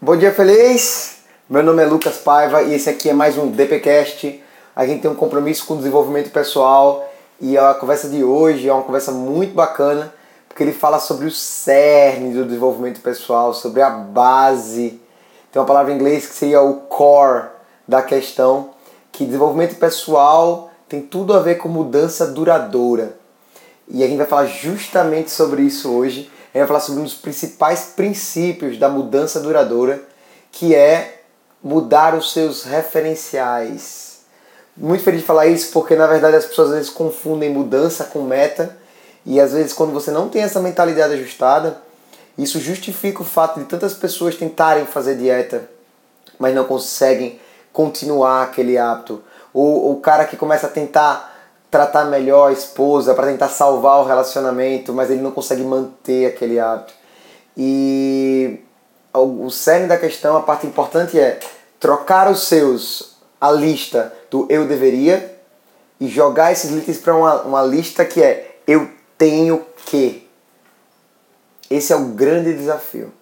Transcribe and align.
Bom 0.00 0.16
dia 0.16 0.32
feliz! 0.32 1.16
Meu 1.50 1.60
nome 1.60 1.82
é 1.82 1.84
Lucas 1.84 2.18
Paiva 2.18 2.62
e 2.62 2.72
esse 2.72 2.88
aqui 2.88 3.10
é 3.10 3.12
mais 3.12 3.36
um 3.36 3.50
DPcast. 3.50 4.40
A 4.74 4.86
gente 4.86 5.02
tem 5.02 5.10
um 5.10 5.14
compromisso 5.16 5.66
com 5.66 5.74
o 5.74 5.78
desenvolvimento 5.78 6.30
pessoal 6.30 7.12
e 7.40 7.58
a 7.58 7.74
conversa 7.74 8.08
de 8.08 8.22
hoje 8.22 8.68
é 8.68 8.72
uma 8.72 8.84
conversa 8.84 9.10
muito 9.10 9.54
bacana 9.54 10.14
porque 10.48 10.62
ele 10.62 10.72
fala 10.72 11.00
sobre 11.00 11.26
o 11.26 11.32
cerne 11.32 12.32
do 12.32 12.44
desenvolvimento 12.44 13.00
pessoal, 13.00 13.52
sobre 13.52 13.82
a 13.82 13.90
base. 13.90 15.00
Tem 15.50 15.60
uma 15.60 15.66
palavra 15.66 15.92
em 15.92 15.96
inglês 15.96 16.28
que 16.28 16.34
seria 16.36 16.62
o 16.62 16.74
core 16.74 17.48
da 17.86 18.00
questão, 18.00 18.70
que 19.10 19.26
desenvolvimento 19.26 19.80
pessoal 19.80 20.70
tem 20.88 21.02
tudo 21.02 21.34
a 21.34 21.40
ver 21.40 21.56
com 21.56 21.68
mudança 21.68 22.24
duradoura. 22.24 23.16
E 23.88 24.04
a 24.04 24.06
gente 24.06 24.18
vai 24.18 24.26
falar 24.28 24.46
justamente 24.46 25.32
sobre 25.32 25.62
isso 25.62 25.90
hoje 25.90 26.30
gente 26.58 26.66
vai 26.66 26.66
falar 26.66 26.80
sobre 26.80 27.00
um 27.00 27.04
dos 27.04 27.14
principais 27.14 27.92
princípios 27.96 28.78
da 28.78 28.88
mudança 28.88 29.40
duradoura, 29.40 30.02
que 30.50 30.74
é 30.74 31.22
mudar 31.62 32.14
os 32.14 32.32
seus 32.32 32.64
referenciais. 32.64 34.20
Muito 34.76 35.02
feliz 35.02 35.20
de 35.20 35.26
falar 35.26 35.46
isso 35.46 35.72
porque 35.72 35.96
na 35.96 36.06
verdade 36.06 36.36
as 36.36 36.44
pessoas 36.44 36.68
às 36.68 36.74
vezes 36.74 36.90
confundem 36.90 37.50
mudança 37.50 38.04
com 38.04 38.22
meta 38.22 38.76
e 39.26 39.40
às 39.40 39.52
vezes 39.52 39.72
quando 39.72 39.92
você 39.92 40.10
não 40.10 40.28
tem 40.28 40.42
essa 40.42 40.60
mentalidade 40.60 41.14
ajustada, 41.14 41.80
isso 42.36 42.60
justifica 42.60 43.22
o 43.22 43.24
fato 43.24 43.58
de 43.58 43.66
tantas 43.66 43.94
pessoas 43.94 44.36
tentarem 44.36 44.86
fazer 44.86 45.16
dieta, 45.16 45.68
mas 46.38 46.54
não 46.54 46.64
conseguem 46.64 47.40
continuar 47.72 48.44
aquele 48.44 48.78
hábito. 48.78 49.22
Ou 49.52 49.92
o 49.92 50.00
cara 50.00 50.24
que 50.24 50.36
começa 50.36 50.66
a 50.66 50.70
tentar 50.70 51.37
tratar 51.70 52.04
melhor 52.06 52.48
a 52.48 52.52
esposa, 52.52 53.14
para 53.14 53.26
tentar 53.26 53.48
salvar 53.48 54.00
o 54.00 54.06
relacionamento, 54.06 54.92
mas 54.92 55.10
ele 55.10 55.20
não 55.20 55.30
consegue 55.30 55.62
manter 55.62 56.26
aquele 56.26 56.58
hábito. 56.58 56.94
E 57.56 58.60
o 59.12 59.50
cerne 59.50 59.86
da 59.86 59.98
questão, 59.98 60.36
a 60.36 60.42
parte 60.42 60.66
importante 60.66 61.18
é 61.18 61.40
trocar 61.80 62.30
os 62.30 62.46
seus, 62.46 63.16
a 63.40 63.50
lista 63.50 64.12
do 64.30 64.46
eu 64.48 64.66
deveria, 64.66 65.36
e 66.00 66.06
jogar 66.06 66.52
esses 66.52 66.70
itens 66.70 66.98
para 66.98 67.14
uma, 67.14 67.42
uma 67.42 67.62
lista 67.62 68.04
que 68.04 68.22
é 68.22 68.58
eu 68.66 68.88
tenho 69.16 69.64
que. 69.86 70.28
Esse 71.68 71.92
é 71.92 71.96
o 71.96 72.06
grande 72.06 72.54
desafio. 72.54 73.12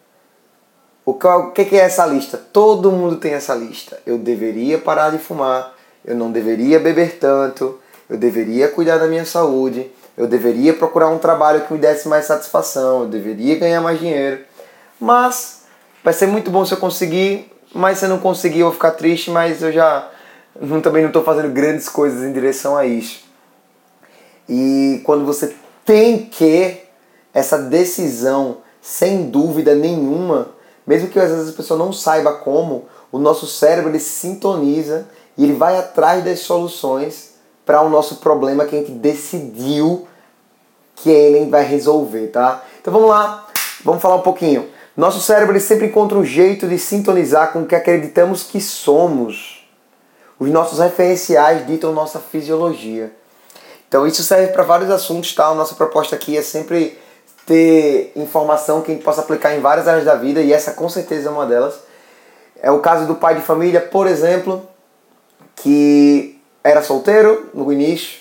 O 1.05 1.15
que, 1.53 1.65
que 1.65 1.77
é 1.77 1.85
essa 1.85 2.05
lista? 2.05 2.37
Todo 2.37 2.91
mundo 2.91 3.17
tem 3.17 3.33
essa 3.33 3.55
lista. 3.55 3.99
Eu 4.05 4.19
deveria 4.19 4.79
parar 4.79 5.11
de 5.11 5.19
fumar, 5.19 5.73
eu 6.05 6.17
não 6.17 6.33
deveria 6.33 6.81
beber 6.81 7.19
tanto, 7.19 7.81
eu 8.09 8.17
deveria 8.17 8.69
cuidar 8.69 8.99
da 8.99 9.07
minha 9.07 9.25
saúde, 9.25 9.91
eu 10.17 10.27
deveria 10.27 10.73
procurar 10.73 11.09
um 11.09 11.19
trabalho 11.19 11.63
que 11.63 11.73
me 11.73 11.79
desse 11.79 12.09
mais 12.09 12.25
satisfação, 12.25 13.03
eu 13.03 13.09
deveria 13.09 13.59
ganhar 13.59 13.81
mais 13.81 13.99
dinheiro. 13.99 14.41
Mas 14.99 15.63
vai 16.03 16.15
ser 16.15 16.27
muito 16.27 16.51
bom 16.51 16.65
se 16.65 16.73
eu 16.73 16.79
conseguir, 16.79 17.53
mas 17.75 17.99
se 17.99 18.07
eu 18.07 18.09
não 18.09 18.19
conseguir 18.19 18.61
eu 18.61 18.67
vou 18.67 18.75
ficar 18.75 18.93
triste, 18.93 19.31
mas 19.31 19.63
eu 19.63 19.73
já 19.73 20.11
não, 20.61 20.81
também 20.81 21.03
não 21.03 21.11
estou 21.11 21.23
fazendo 21.23 21.53
grandes 21.53 21.89
coisas 21.89 22.23
em 22.23 22.33
direção 22.33 22.77
a 22.77 22.87
isso. 22.87 23.25
E 24.49 25.03
quando 25.05 25.27
você 25.27 25.55
tem 25.85 26.25
que, 26.27 26.81
essa 27.35 27.59
decisão, 27.59 28.59
sem 28.81 29.29
dúvida 29.29 29.75
nenhuma, 29.75 30.49
mesmo 30.87 31.09
que 31.09 31.19
às 31.19 31.31
vezes 31.31 31.53
a 31.53 31.57
pessoa 31.57 31.79
não 31.79 31.93
saiba 31.93 32.33
como, 32.33 32.87
o 33.11 33.19
nosso 33.19 33.47
cérebro 33.47 33.91
ele 33.91 34.01
sintoniza 34.01 35.09
e 35.37 35.45
ele 35.45 35.53
vai 35.53 35.77
atrás 35.77 36.25
das 36.25 36.41
soluções 36.41 37.36
para 37.67 37.83
o 37.83 37.91
nosso 37.91 38.17
problema 38.17 38.65
que 38.65 38.77
a 38.77 38.79
gente 38.79 38.93
decidiu 38.93 40.07
que 40.95 41.11
ele 41.11 41.51
vai 41.51 41.65
resolver, 41.65 42.29
tá? 42.29 42.63
Então 42.81 42.93
vamos 42.93 43.11
lá, 43.11 43.47
vamos 43.85 44.01
falar 44.01 44.15
um 44.15 44.23
pouquinho. 44.23 44.69
Nosso 44.97 45.21
cérebro 45.21 45.61
sempre 45.61 45.89
encontra 45.89 46.17
um 46.17 46.25
jeito 46.25 46.67
de 46.67 46.79
sintonizar 46.79 47.53
com 47.53 47.63
o 47.63 47.67
que 47.67 47.75
acreditamos 47.75 48.45
que 48.45 48.61
somos. 48.61 49.69
Os 50.39 50.49
nossos 50.49 50.79
referenciais 50.79 51.67
ditam 51.67 51.93
nossa 51.93 52.21
fisiologia. 52.21 53.13
Então 53.89 54.07
isso 54.07 54.23
serve 54.23 54.53
para 54.53 54.63
vários 54.63 54.91
assuntos, 54.91 55.35
tá? 55.35 55.47
A 55.47 55.55
nossa 55.55 55.75
proposta 55.75 56.15
aqui 56.15 56.37
é 56.37 56.43
sempre 56.43 56.99
ter 57.45 58.13
informação 58.17 58.81
que 58.81 58.91
a 58.91 58.95
gente 58.95 59.05
possa 59.05 59.21
aplicar 59.21 59.55
em 59.55 59.61
várias 59.61 59.87
áreas 59.87 60.05
da 60.05 60.15
vida 60.15 60.41
e 60.41 60.53
essa 60.53 60.73
com 60.73 60.89
certeza 60.89 61.29
é 61.29 61.33
uma 61.33 61.47
delas. 61.47 61.75
É 62.63 62.71
o 62.71 62.79
caso 62.79 63.07
do 63.07 63.17
pai 63.17 63.35
de 63.35 63.43
família, 63.43 63.81
por 63.81 64.07
exemplo, 64.07 64.67
que 65.57 66.36
era 66.67 66.83
solteiro 66.83 67.49
no 67.55 67.73
início 67.73 68.19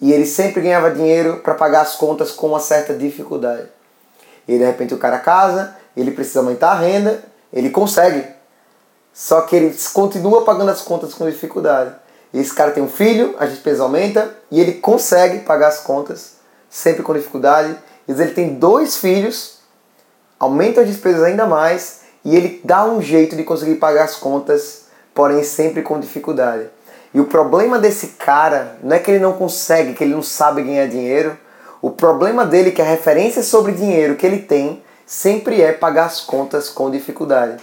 e 0.00 0.10
ele 0.10 0.24
sempre 0.24 0.62
ganhava 0.62 0.90
dinheiro 0.90 1.40
para 1.44 1.54
pagar 1.54 1.82
as 1.82 1.96
contas 1.96 2.30
com 2.30 2.48
uma 2.48 2.60
certa 2.60 2.94
dificuldade. 2.94 3.68
E 4.48 4.58
de 4.58 4.64
repente 4.64 4.94
o 4.94 4.98
cara 4.98 5.18
casa, 5.18 5.76
ele 5.94 6.10
precisa 6.10 6.40
aumentar 6.40 6.72
a 6.72 6.78
renda, 6.78 7.22
ele 7.52 7.68
consegue. 7.68 8.24
Só 9.12 9.42
que 9.42 9.54
ele 9.54 9.76
continua 9.92 10.44
pagando 10.44 10.70
as 10.70 10.80
contas 10.80 11.12
com 11.12 11.28
dificuldade. 11.28 11.94
Esse 12.32 12.54
cara 12.54 12.70
tem 12.70 12.82
um 12.82 12.88
filho, 12.88 13.34
as 13.38 13.50
despesas 13.50 13.80
aumentam 13.80 14.28
e 14.50 14.60
ele 14.60 14.72
consegue 14.74 15.40
pagar 15.40 15.68
as 15.68 15.80
contas 15.80 16.36
sempre 16.70 17.02
com 17.02 17.12
dificuldade. 17.12 17.76
E 18.08 18.12
ele 18.12 18.32
tem 18.32 18.54
dois 18.54 18.96
filhos, 18.96 19.58
aumenta 20.40 20.80
as 20.80 20.88
despesas 20.88 21.22
ainda 21.22 21.46
mais 21.46 22.00
e 22.24 22.34
ele 22.34 22.60
dá 22.64 22.84
um 22.86 23.00
jeito 23.02 23.36
de 23.36 23.44
conseguir 23.44 23.74
pagar 23.74 24.04
as 24.04 24.16
contas, 24.16 24.86
porém 25.14 25.44
sempre 25.44 25.82
com 25.82 26.00
dificuldade. 26.00 26.68
E 27.14 27.20
o 27.20 27.26
problema 27.26 27.78
desse 27.78 28.08
cara 28.08 28.76
não 28.82 28.96
é 28.96 28.98
que 28.98 29.08
ele 29.08 29.20
não 29.20 29.34
consegue, 29.34 29.94
que 29.94 30.02
ele 30.02 30.14
não 30.14 30.22
sabe 30.22 30.64
ganhar 30.64 30.88
dinheiro. 30.88 31.38
O 31.80 31.90
problema 31.90 32.44
dele 32.44 32.70
é 32.70 32.72
que 32.72 32.82
a 32.82 32.84
referência 32.84 33.40
sobre 33.40 33.70
dinheiro 33.70 34.16
que 34.16 34.26
ele 34.26 34.40
tem 34.40 34.82
sempre 35.06 35.62
é 35.62 35.72
pagar 35.72 36.06
as 36.06 36.20
contas 36.20 36.68
com 36.68 36.90
dificuldade. 36.90 37.62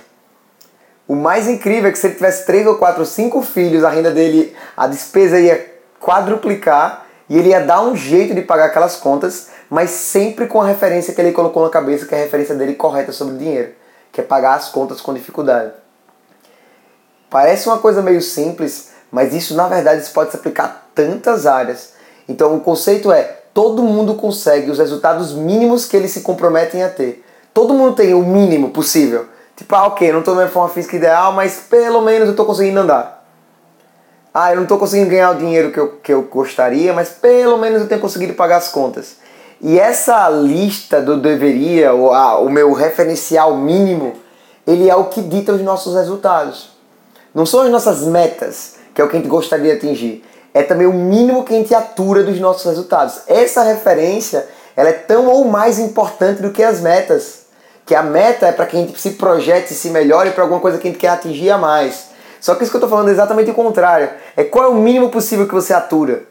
O 1.05 1.15
mais 1.15 1.49
incrível 1.49 1.89
é 1.89 1.91
que 1.91 1.99
se 1.99 2.07
ele 2.07 2.15
tivesse 2.15 2.45
três 2.45 2.65
ou 2.65 2.77
quatro 2.77 3.05
cinco 3.05 3.41
filhos, 3.41 3.83
a 3.83 3.89
renda 3.89 4.11
dele, 4.11 4.55
a 4.77 4.87
despesa 4.87 5.37
ia 5.37 5.69
quadruplicar 5.99 7.05
e 7.27 7.37
ele 7.37 7.49
ia 7.49 7.59
dar 7.59 7.81
um 7.81 7.93
jeito 7.93 8.33
de 8.33 8.41
pagar 8.41 8.67
aquelas 8.67 8.95
contas, 8.95 9.49
mas 9.69 9.89
sempre 9.89 10.47
com 10.47 10.61
a 10.61 10.65
referência 10.65 11.13
que 11.13 11.19
ele 11.19 11.33
colocou 11.33 11.63
na 11.63 11.69
cabeça, 11.69 12.05
que 12.05 12.15
é 12.15 12.19
a 12.19 12.23
referência 12.23 12.55
dele 12.55 12.75
correta 12.75 13.11
sobre 13.11 13.35
dinheiro, 13.37 13.73
que 14.13 14.21
é 14.21 14.23
pagar 14.23 14.55
as 14.55 14.69
contas 14.69 15.01
com 15.01 15.13
dificuldade. 15.13 15.73
Parece 17.29 17.67
uma 17.67 17.79
coisa 17.79 18.01
meio 18.01 18.21
simples, 18.21 18.90
mas 19.11 19.33
isso 19.33 19.55
na 19.55 19.67
verdade 19.67 20.07
pode 20.09 20.31
se 20.31 20.37
aplicar 20.37 20.65
a 20.65 20.75
tantas 20.95 21.45
áreas. 21.45 21.93
Então 22.27 22.55
o 22.55 22.61
conceito 22.61 23.11
é: 23.11 23.23
todo 23.53 23.83
mundo 23.83 24.15
consegue 24.15 24.71
os 24.71 24.79
resultados 24.79 25.33
mínimos 25.33 25.85
que 25.85 25.97
eles 25.97 26.11
se 26.11 26.21
comprometem 26.21 26.83
a 26.83 26.89
ter. 26.89 27.23
Todo 27.53 27.73
mundo 27.73 27.95
tem 27.95 28.13
o 28.13 28.23
mínimo 28.23 28.69
possível. 28.69 29.25
Tipo, 29.55 29.75
ah, 29.75 29.87
ok, 29.87 30.11
não 30.11 30.19
estou 30.19 30.33
na 30.33 30.41
minha 30.41 30.51
forma 30.51 30.69
física 30.69 30.95
ideal, 30.95 31.33
mas 31.33 31.65
pelo 31.69 32.01
menos 32.01 32.27
eu 32.27 32.31
estou 32.31 32.45
conseguindo 32.45 32.79
andar. 32.79 33.21
Ah, 34.33 34.51
eu 34.51 34.55
não 34.55 34.63
estou 34.63 34.77
conseguindo 34.77 35.09
ganhar 35.09 35.31
o 35.31 35.37
dinheiro 35.37 35.71
que 35.71 35.79
eu, 35.79 35.89
que 36.01 36.13
eu 36.13 36.21
gostaria, 36.23 36.93
mas 36.93 37.09
pelo 37.09 37.57
menos 37.57 37.81
eu 37.81 37.87
tenho 37.87 37.99
conseguido 37.99 38.33
pagar 38.33 38.57
as 38.57 38.69
contas. 38.69 39.17
E 39.59 39.77
essa 39.77 40.27
lista 40.29 41.01
do 41.01 41.17
deveria, 41.17 41.93
ou 41.93 42.13
ah, 42.13 42.39
o 42.39 42.49
meu 42.49 42.71
referencial 42.71 43.55
mínimo, 43.57 44.13
ele 44.65 44.89
é 44.89 44.95
o 44.95 45.05
que 45.05 45.21
dita 45.21 45.51
os 45.51 45.61
nossos 45.61 45.95
resultados. 45.95 46.69
Não 47.35 47.45
são 47.45 47.61
as 47.61 47.69
nossas 47.69 48.03
metas, 48.03 48.75
que 48.93 49.01
é 49.01 49.03
o 49.03 49.09
que 49.09 49.17
a 49.17 49.19
gente 49.19 49.29
gostaria 49.29 49.71
de 49.71 49.77
atingir. 49.77 50.25
É 50.53 50.63
também 50.63 50.87
o 50.87 50.93
mínimo 50.93 51.43
que 51.43 51.53
a 51.53 51.57
gente 51.57 51.73
atura 51.73 52.23
dos 52.23 52.39
nossos 52.39 52.65
resultados. 52.65 53.21
Essa 53.27 53.63
referência 53.63 54.47
ela 54.75 54.89
é 54.89 54.93
tão 54.93 55.27
ou 55.27 55.45
mais 55.45 55.79
importante 55.79 56.41
do 56.41 56.51
que 56.51 56.63
as 56.63 56.81
metas. 56.81 57.41
Que 57.85 57.95
a 57.95 58.03
meta 58.03 58.47
é 58.47 58.51
para 58.51 58.65
que 58.65 58.77
a 58.77 58.79
gente 58.79 58.99
se 58.99 59.11
projete, 59.11 59.73
se 59.73 59.89
melhore 59.89 60.31
para 60.31 60.43
alguma 60.43 60.59
coisa 60.59 60.77
que 60.77 60.87
a 60.87 60.91
gente 60.91 60.99
quer 60.99 61.09
atingir 61.09 61.49
a 61.49 61.57
mais. 61.57 62.09
Só 62.39 62.55
que 62.55 62.63
isso 62.63 62.71
que 62.71 62.77
eu 62.77 62.79
estou 62.79 62.89
falando 62.89 63.09
é 63.09 63.11
exatamente 63.11 63.51
o 63.51 63.53
contrário. 63.53 64.09
É 64.35 64.43
qual 64.43 64.65
é 64.65 64.67
o 64.69 64.75
mínimo 64.75 65.09
possível 65.09 65.47
que 65.47 65.53
você 65.53 65.73
atura. 65.73 66.23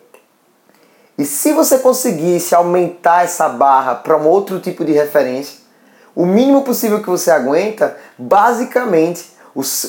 E 1.16 1.25
se 1.25 1.53
você 1.53 1.78
conseguisse 1.78 2.54
aumentar 2.54 3.25
essa 3.25 3.49
barra 3.49 3.94
para 3.94 4.16
um 4.16 4.26
outro 4.26 4.59
tipo 4.59 4.84
de 4.84 4.93
referência, 4.93 5.59
o 6.15 6.25
mínimo 6.25 6.62
possível 6.62 7.00
que 7.00 7.10
você 7.10 7.31
aguenta, 7.31 7.96
basicamente 8.17 9.26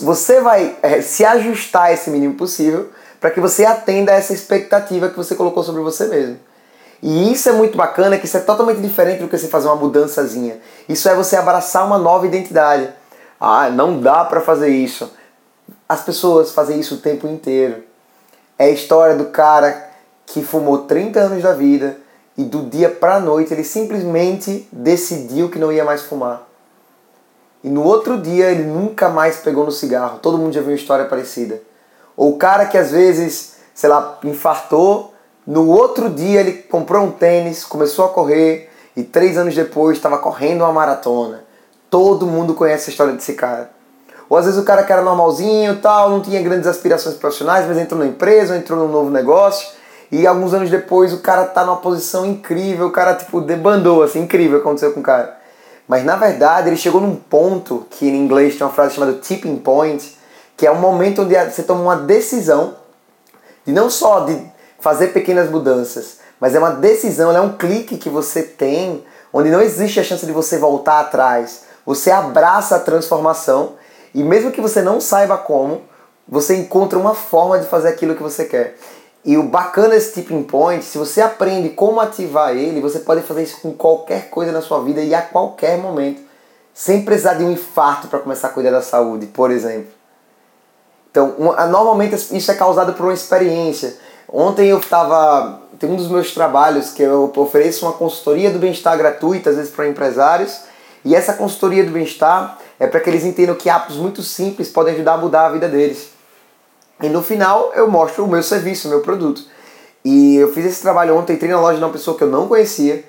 você 0.02 0.42
vai 0.42 0.78
é, 0.82 1.02
se 1.02 1.24
ajustar 1.26 1.84
a 1.84 1.94
esse 1.94 2.10
mínimo 2.10 2.36
possível 2.36 2.90
para 3.20 3.30
que 3.32 3.40
você 3.40 3.66
atenda 3.66 4.12
a 4.12 4.16
essa 4.16 4.34
expectativa 4.34 5.10
que 5.10 5.18
você 5.18 5.36
colocou 5.36 5.64
sobre 5.64 5.82
você 5.82 6.08
mesmo. 6.08 6.40
E 7.02 7.32
isso 7.32 7.50
é 7.50 7.52
muito 7.52 7.78
bacana, 7.78 8.18
que 8.18 8.26
isso 8.26 8.38
é 8.38 8.42
totalmente 8.42 8.80
diferente 8.80 9.22
do 9.22 9.28
que 9.28 9.38
você 9.38 9.48
fazer 9.48 9.68
uma 9.68 9.76
mudançazinha. 9.76 10.60
Isso 10.88 11.10
é 11.10 11.16
você 11.16 11.36
abraçar 11.36 11.86
uma 11.86 11.98
nova 11.98 12.26
identidade. 12.28 12.90
Ah, 13.40 13.70
não 13.70 14.00
dá 14.00 14.24
para 14.24 14.42
fazer 14.42 14.70
isso. 14.70 15.12
As 15.90 16.04
pessoas 16.04 16.52
fazem 16.52 16.80
isso 16.80 16.96
o 16.96 17.00
tempo 17.00 17.28
inteiro. 17.28 17.84
É 18.58 18.66
a 18.66 18.70
história 18.70 19.16
do 19.16 19.26
cara 19.26 19.90
que 20.26 20.44
fumou 20.44 20.80
30 20.80 21.20
anos 21.20 21.44
da 21.44 21.54
vida 21.54 21.98
e 22.38 22.44
do 22.44 22.64
dia 22.64 22.90
para 22.90 23.20
noite 23.20 23.54
ele 23.54 23.64
simplesmente 23.64 24.68
decidiu 24.72 25.50
que 25.50 25.60
não 25.60 25.72
ia 25.72 25.84
mais 25.84 26.04
fumar. 26.04 26.51
E 27.64 27.70
no 27.70 27.84
outro 27.84 28.18
dia 28.18 28.50
ele 28.52 28.64
nunca 28.64 29.10
mais 29.10 29.38
pegou 29.38 29.66
no 29.66 29.72
cigarro. 29.72 30.20
Todo 30.20 30.38
mundo 30.38 30.54
já 30.54 30.62
viu 30.62 30.72
uma 30.72 30.76
história 30.76 31.06
parecida. 31.06 31.62
Ou 32.18 32.32
o 32.32 32.38
cara 32.38 32.66
que 32.66 32.78
às 32.78 32.92
vezes, 32.92 33.56
sei 33.74 33.90
lá, 33.90 34.18
infartou, 34.24 35.14
no 35.46 35.68
outro 35.70 36.10
dia 36.10 36.40
ele 36.40 36.54
comprou 36.54 37.04
um 37.04 37.12
tênis, 37.12 37.64
começou 37.64 38.06
a 38.06 38.10
correr 38.10 38.70
e 38.96 39.04
três 39.04 39.38
anos 39.38 39.56
depois 39.56 39.98
estava 39.98 40.18
correndo 40.18 40.62
uma 40.62 40.74
maratona. 40.74 41.44
Todo 41.90 42.26
mundo 42.26 42.54
conhece 42.54 42.90
a 42.90 42.92
história 42.92 43.14
desse 43.14 43.34
cara. 43.34 43.70
Ou 44.30 44.38
às 44.38 44.46
vezes 44.46 44.60
o 44.60 44.64
cara 44.64 44.84
que 44.84 44.94
era 44.94 45.02
normalzinho 45.02 45.82
tal, 45.82 46.10
não 46.10 46.22
tinha 46.22 46.42
grandes 46.42 46.66
aspirações 46.66 47.16
profissionais, 47.16 47.68
mas 47.68 47.78
entrou 47.78 48.00
na 48.00 48.08
empresa, 48.08 48.56
entrou 48.56 48.80
num 48.80 48.88
novo 48.88 49.10
negócio. 49.10 49.68
E 50.12 50.26
alguns 50.26 50.54
anos 50.54 50.70
depois 50.70 51.14
o 51.14 51.20
cara 51.20 51.46
tá 51.46 51.66
numa 51.66 51.78
posição 51.78 52.26
incrível, 52.26 52.88
o 52.88 52.92
cara 52.92 53.14
tipo 53.16 53.42
debandou, 53.42 54.04
assim, 54.04 54.22
incrível 54.22 54.60
aconteceu 54.60 54.94
com 54.94 55.00
o 55.00 55.04
cara. 55.04 55.41
Mas 55.92 56.06
na 56.06 56.16
verdade 56.16 56.70
ele 56.70 56.78
chegou 56.78 57.02
num 57.02 57.18
ponto 57.18 57.86
que 57.90 58.08
em 58.08 58.16
inglês 58.16 58.56
tem 58.56 58.66
uma 58.66 58.72
frase 58.72 58.96
chamada 58.96 59.20
tipping 59.20 59.58
point, 59.58 60.18
que 60.56 60.66
é 60.66 60.72
um 60.72 60.80
momento 60.80 61.24
onde 61.24 61.36
você 61.36 61.64
toma 61.64 61.82
uma 61.82 61.98
decisão 61.98 62.76
de 63.66 63.74
não 63.74 63.90
só 63.90 64.22
de 64.22 64.42
fazer 64.80 65.08
pequenas 65.08 65.50
mudanças, 65.50 66.20
mas 66.40 66.56
é 66.56 66.60
uma 66.60 66.72
decisão, 66.72 67.36
é 67.36 67.42
um 67.42 67.58
clique 67.58 67.98
que 67.98 68.08
você 68.08 68.42
tem, 68.42 69.04
onde 69.34 69.50
não 69.50 69.60
existe 69.60 70.00
a 70.00 70.04
chance 70.06 70.26
de 70.26 70.32
você 70.32 70.58
voltar 70.58 71.02
atrás. 71.02 71.64
Você 71.86 72.10
abraça 72.10 72.78
a 72.78 72.80
transformação 72.80 73.74
e 74.16 74.24
mesmo 74.24 74.50
que 74.50 74.62
você 74.62 74.82
não 74.82 75.02
saiba 75.02 75.38
como, 75.38 75.82
você 76.26 76.56
encontra 76.56 76.98
uma 76.98 77.14
forma 77.14 77.60
de 77.60 77.68
fazer 77.68 77.90
aquilo 77.90 78.16
que 78.16 78.24
você 78.24 78.46
quer. 78.46 78.78
E 79.24 79.38
o 79.38 79.44
bacana 79.44 79.90
desse 79.90 80.14
tipping 80.14 80.44
point, 80.44 80.84
se 80.84 80.98
você 80.98 81.22
aprende 81.22 81.70
como 81.70 82.00
ativar 82.00 82.56
ele, 82.56 82.82
você 82.82 83.00
pode 83.00 83.22
fazer 83.22 83.44
isso 83.44 83.62
com 83.62 83.72
qualquer 83.72 84.30
coisa 84.30 84.52
na 84.52 84.62
sua 84.62 84.82
vida 84.84 85.02
e 85.02 85.14
a 85.14 85.22
qualquer 85.22 85.78
momento, 85.78 86.22
sem 86.74 87.06
precisar 87.06 87.36
de 87.36 87.44
um 87.44 87.52
infarto 87.52 88.08
para 88.08 88.20
começar 88.20 88.48
a 88.48 88.52
cuidar 88.52 88.72
da 88.72 88.82
saúde, 88.82 89.28
por 89.28 89.52
exemplo. 89.52 89.92
Então, 91.12 91.36
uma, 91.38 91.66
normalmente 91.68 92.16
isso 92.16 92.52
é 92.52 92.56
causado 92.56 92.94
por 92.94 93.04
uma 93.04 93.14
experiência. 93.14 93.96
Ontem 94.28 94.70
eu 94.70 94.80
estava. 94.80 95.62
Tem 95.78 95.90
um 95.90 95.96
dos 95.96 96.10
meus 96.10 96.34
trabalhos 96.34 96.92
que 96.92 97.04
eu 97.04 97.32
ofereço 97.36 97.86
uma 97.86 97.94
consultoria 97.94 98.50
do 98.50 98.60
bem-estar 98.60 98.98
gratuita, 98.98 99.50
às 99.50 99.58
vezes 99.58 99.72
para 99.72 99.88
empresários, 99.88 100.62
e 101.04 101.16
essa 101.16 101.34
consultoria 101.34 101.84
do 101.84 101.92
bem-estar 101.92 102.58
é 102.80 102.88
para 102.88 103.00
que 103.00 103.10
eles 103.10 103.24
entendam 103.24 103.56
que 103.56 103.70
hábitos 103.70 103.98
muito 103.98 104.22
simples 104.24 104.70
podem 104.70 104.94
ajudar 104.94 105.14
a 105.14 105.18
mudar 105.18 105.46
a 105.48 105.50
vida 105.50 105.68
deles. 105.68 106.11
E 107.02 107.10
no 107.10 107.24
final 107.24 107.72
eu 107.76 107.90
mostro 107.90 108.24
o 108.26 108.28
meu 108.28 108.44
serviço, 108.44 108.88
o 108.88 108.92
meu 108.92 109.02
produto. 109.02 109.44
E 110.04 110.36
eu 110.36 110.52
fiz 110.54 110.66
esse 110.66 110.82
trabalho 110.82 111.16
ontem, 111.16 111.34
entrei 111.34 111.52
na 111.52 111.60
loja 111.60 111.78
de 111.78 111.84
uma 111.84 111.92
pessoa 111.92 112.18
que 112.18 112.24
eu 112.24 112.28
não 112.30 112.48
conhecia, 112.48 113.04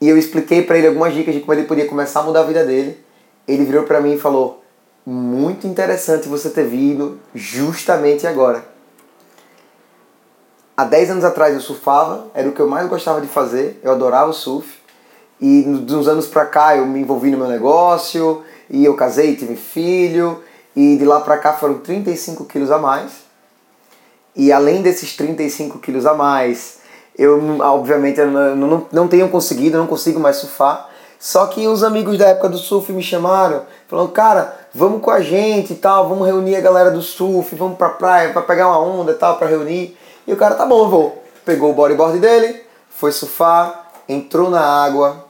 e 0.00 0.08
eu 0.08 0.16
expliquei 0.16 0.62
para 0.62 0.78
ele 0.78 0.86
algumas 0.86 1.12
dicas 1.12 1.34
de 1.34 1.40
como 1.40 1.52
ele 1.52 1.66
podia 1.66 1.86
começar 1.86 2.20
a 2.20 2.22
mudar 2.22 2.40
a 2.40 2.44
vida 2.44 2.64
dele. 2.64 2.98
Ele 3.46 3.64
virou 3.64 3.84
para 3.84 4.00
mim 4.00 4.14
e 4.14 4.18
falou: 4.18 4.62
"Muito 5.04 5.66
interessante 5.66 6.28
você 6.28 6.50
ter 6.50 6.64
vindo 6.64 7.18
justamente 7.34 8.26
agora". 8.26 8.64
Há 10.76 10.84
10 10.84 11.10
anos 11.10 11.24
atrás 11.24 11.54
eu 11.54 11.60
surfava, 11.60 12.28
era 12.32 12.48
o 12.48 12.52
que 12.52 12.60
eu 12.60 12.68
mais 12.68 12.88
gostava 12.88 13.20
de 13.20 13.26
fazer, 13.26 13.80
eu 13.82 13.90
adorava 13.90 14.30
o 14.30 14.32
surf. 14.32 14.78
E 15.40 15.64
uns 15.66 16.06
anos 16.06 16.26
pra 16.26 16.46
cá 16.46 16.76
eu 16.76 16.86
me 16.86 17.00
envolvi 17.00 17.30
no 17.30 17.38
meu 17.38 17.48
negócio, 17.48 18.44
e 18.70 18.84
eu 18.84 18.94
casei, 18.94 19.34
tive 19.34 19.56
filho, 19.56 20.42
e 20.78 20.96
de 20.96 21.04
lá 21.04 21.18
para 21.18 21.36
cá 21.38 21.54
foram 21.54 21.78
35 21.78 22.44
quilos 22.44 22.70
a 22.70 22.78
mais. 22.78 23.10
E 24.36 24.52
além 24.52 24.80
desses 24.80 25.16
35 25.16 25.80
quilos 25.80 26.06
a 26.06 26.14
mais, 26.14 26.78
eu 27.18 27.42
obviamente 27.58 28.20
não, 28.20 28.54
não, 28.54 28.86
não 28.92 29.08
tenho 29.08 29.28
conseguido, 29.28 29.76
não 29.76 29.88
consigo 29.88 30.20
mais 30.20 30.36
surfar. 30.36 30.88
Só 31.18 31.46
que 31.48 31.66
os 31.66 31.82
amigos 31.82 32.16
da 32.16 32.28
época 32.28 32.48
do 32.48 32.58
surf 32.58 32.92
me 32.92 33.02
chamaram, 33.02 33.62
falando, 33.88 34.12
cara, 34.12 34.56
vamos 34.72 35.02
com 35.02 35.10
a 35.10 35.20
gente 35.20 35.72
e 35.72 35.76
tal, 35.76 36.08
vamos 36.08 36.24
reunir 36.24 36.54
a 36.54 36.60
galera 36.60 36.92
do 36.92 37.02
surf, 37.02 37.56
vamos 37.56 37.76
pra 37.76 37.88
praia 37.88 38.32
pra 38.32 38.42
pegar 38.42 38.68
uma 38.68 38.78
onda 38.78 39.10
e 39.10 39.16
tal, 39.16 39.36
pra 39.36 39.48
reunir. 39.48 39.98
E 40.28 40.32
o 40.32 40.36
cara, 40.36 40.54
tá 40.54 40.64
bom, 40.64 40.84
eu 40.84 40.88
vou. 40.88 41.24
Pegou 41.44 41.72
o 41.72 41.74
bodyboard 41.74 42.20
dele, 42.20 42.62
foi 42.88 43.10
surfar, 43.10 43.90
entrou 44.08 44.48
na 44.48 44.60
água, 44.60 45.24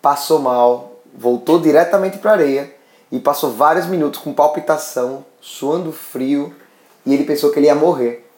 passou 0.00 0.38
mal, 0.38 0.92
voltou 1.12 1.58
diretamente 1.58 2.18
pra 2.18 2.30
areia 2.30 2.83
e 3.14 3.20
passou 3.20 3.52
vários 3.52 3.86
minutos 3.86 4.18
com 4.18 4.32
palpitação, 4.32 5.24
suando 5.40 5.92
frio, 5.92 6.52
e 7.06 7.14
ele 7.14 7.22
pensou 7.22 7.52
que 7.52 7.60
ele 7.60 7.66
ia 7.66 7.74
morrer. 7.74 8.28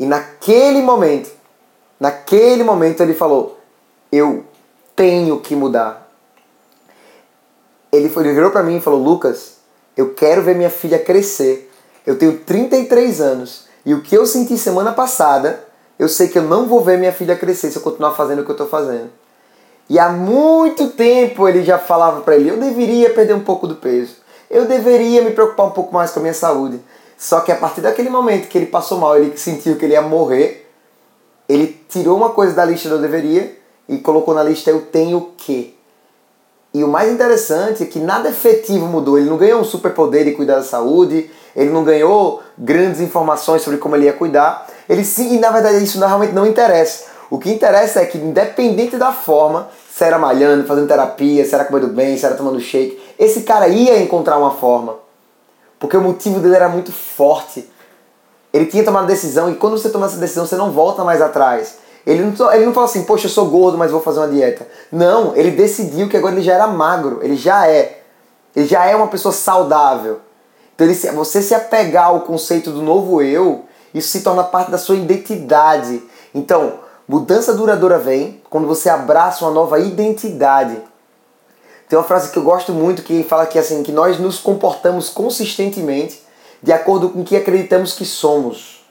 E 0.00 0.06
naquele 0.06 0.80
momento, 0.80 1.30
naquele 2.00 2.64
momento 2.64 3.02
ele 3.02 3.12
falou: 3.12 3.60
Eu 4.10 4.46
tenho 4.96 5.38
que 5.40 5.54
mudar. 5.54 6.10
Ele, 7.92 8.08
foi, 8.08 8.24
ele 8.24 8.32
virou 8.32 8.50
para 8.50 8.62
mim 8.62 8.78
e 8.78 8.80
falou: 8.80 8.98
Lucas, 8.98 9.58
eu 9.94 10.14
quero 10.14 10.40
ver 10.40 10.56
minha 10.56 10.70
filha 10.70 10.98
crescer. 10.98 11.70
Eu 12.06 12.18
tenho 12.18 12.38
33 12.38 13.20
anos 13.20 13.66
e 13.84 13.92
o 13.92 14.00
que 14.00 14.16
eu 14.16 14.26
senti 14.26 14.56
semana 14.56 14.92
passada, 14.92 15.66
eu 15.98 16.08
sei 16.08 16.28
que 16.28 16.38
eu 16.38 16.44
não 16.44 16.66
vou 16.66 16.82
ver 16.82 16.96
minha 16.96 17.12
filha 17.12 17.36
crescer 17.36 17.70
se 17.70 17.76
eu 17.76 17.82
continuar 17.82 18.12
fazendo 18.12 18.40
o 18.40 18.44
que 18.44 18.50
eu 18.50 18.54
estou 18.54 18.68
fazendo. 18.68 19.10
E 19.88 19.98
há 19.98 20.08
muito 20.08 20.88
tempo 20.88 21.48
ele 21.48 21.62
já 21.62 21.78
falava 21.78 22.22
para 22.22 22.36
ele: 22.36 22.50
eu 22.50 22.56
deveria 22.56 23.10
perder 23.10 23.34
um 23.34 23.44
pouco 23.44 23.66
do 23.66 23.76
peso, 23.76 24.16
eu 24.50 24.66
deveria 24.66 25.22
me 25.22 25.30
preocupar 25.30 25.66
um 25.66 25.70
pouco 25.70 25.92
mais 25.92 26.10
com 26.10 26.20
a 26.20 26.22
minha 26.22 26.34
saúde. 26.34 26.80
Só 27.16 27.40
que 27.40 27.52
a 27.52 27.56
partir 27.56 27.80
daquele 27.80 28.10
momento 28.10 28.48
que 28.48 28.58
ele 28.58 28.66
passou 28.66 28.98
mal, 28.98 29.16
ele 29.16 29.36
sentiu 29.36 29.76
que 29.76 29.84
ele 29.84 29.94
ia 29.94 30.02
morrer, 30.02 30.70
ele 31.48 31.80
tirou 31.88 32.16
uma 32.16 32.30
coisa 32.30 32.54
da 32.54 32.64
lista 32.64 32.88
do 32.88 32.98
deveria 32.98 33.56
e 33.88 33.98
colocou 33.98 34.34
na 34.34 34.42
lista 34.42 34.70
eu 34.70 34.80
tenho 34.80 35.32
que. 35.36 35.74
E 36.72 36.82
o 36.82 36.88
mais 36.88 37.10
interessante 37.10 37.84
é 37.84 37.86
que 37.86 38.00
nada 38.00 38.28
efetivo 38.28 38.86
mudou. 38.86 39.16
Ele 39.16 39.30
não 39.30 39.36
ganhou 39.36 39.60
um 39.60 39.64
superpoder 39.64 40.24
de 40.24 40.32
cuidar 40.32 40.56
da 40.56 40.64
saúde, 40.64 41.30
ele 41.54 41.70
não 41.70 41.84
ganhou 41.84 42.42
grandes 42.58 43.00
informações 43.00 43.62
sobre 43.62 43.78
como 43.78 43.94
ele 43.94 44.06
ia 44.06 44.12
cuidar. 44.12 44.66
Ele 44.88 45.04
sim, 45.04 45.36
e 45.36 45.38
na 45.38 45.50
verdade 45.50 45.82
isso 45.84 45.98
realmente 46.00 46.32
não 46.32 46.44
interessa. 46.44 47.13
O 47.30 47.38
que 47.38 47.50
interessa 47.50 48.00
é 48.00 48.06
que, 48.06 48.18
independente 48.18 48.96
da 48.96 49.12
forma, 49.12 49.68
se 49.90 50.04
era 50.04 50.18
malhando, 50.18 50.66
fazendo 50.66 50.88
terapia, 50.88 51.44
se 51.44 51.54
era 51.54 51.64
comendo 51.64 51.88
bem, 51.88 52.16
se 52.16 52.26
era 52.26 52.34
tomando 52.34 52.60
shake, 52.60 53.00
esse 53.18 53.42
cara 53.42 53.68
ia 53.68 54.00
encontrar 54.00 54.38
uma 54.38 54.50
forma. 54.50 54.96
Porque 55.78 55.96
o 55.96 56.00
motivo 56.00 56.40
dele 56.40 56.56
era 56.56 56.68
muito 56.68 56.92
forte. 56.92 57.68
Ele 58.52 58.66
tinha 58.66 58.84
tomado 58.84 59.06
decisão 59.06 59.50
e 59.50 59.56
quando 59.56 59.78
você 59.78 59.90
toma 59.90 60.06
essa 60.06 60.16
decisão, 60.16 60.46
você 60.46 60.56
não 60.56 60.70
volta 60.70 61.04
mais 61.04 61.20
atrás. 61.20 61.76
Ele 62.06 62.22
não, 62.22 62.52
ele 62.52 62.66
não 62.66 62.74
falou 62.74 62.88
assim, 62.88 63.04
poxa, 63.04 63.26
eu 63.26 63.30
sou 63.30 63.46
gordo, 63.46 63.78
mas 63.78 63.90
vou 63.90 64.00
fazer 64.00 64.20
uma 64.20 64.28
dieta. 64.28 64.66
Não, 64.92 65.34
ele 65.34 65.50
decidiu 65.50 66.08
que 66.08 66.16
agora 66.16 66.34
ele 66.34 66.42
já 66.42 66.54
era 66.54 66.66
magro, 66.66 67.20
ele 67.22 67.36
já 67.36 67.66
é. 67.68 68.02
Ele 68.54 68.66
já 68.66 68.84
é 68.84 68.94
uma 68.94 69.08
pessoa 69.08 69.32
saudável. 69.32 70.20
Então, 70.74 70.86
ele, 70.86 70.94
você 70.94 71.40
se 71.40 71.54
apegar 71.54 72.06
ao 72.06 72.20
conceito 72.20 72.70
do 72.70 72.82
novo 72.82 73.22
eu, 73.22 73.64
isso 73.92 74.08
se 74.08 74.20
torna 74.20 74.44
parte 74.44 74.70
da 74.70 74.78
sua 74.78 74.96
identidade. 74.96 76.02
Então, 76.34 76.83
Mudança 77.06 77.52
duradoura 77.52 77.98
vem 77.98 78.40
quando 78.48 78.66
você 78.66 78.88
abraça 78.88 79.44
uma 79.44 79.50
nova 79.50 79.78
identidade. 79.78 80.78
Tem 81.86 81.98
uma 81.98 82.04
frase 82.04 82.30
que 82.30 82.38
eu 82.38 82.42
gosto 82.42 82.72
muito 82.72 83.02
que 83.02 83.22
fala 83.22 83.44
que 83.44 83.58
assim 83.58 83.82
que 83.82 83.92
nós 83.92 84.18
nos 84.18 84.38
comportamos 84.38 85.10
consistentemente 85.10 86.22
de 86.62 86.72
acordo 86.72 87.10
com 87.10 87.20
o 87.20 87.24
que 87.24 87.36
acreditamos 87.36 87.92
que 87.92 88.06
somos. 88.06 88.86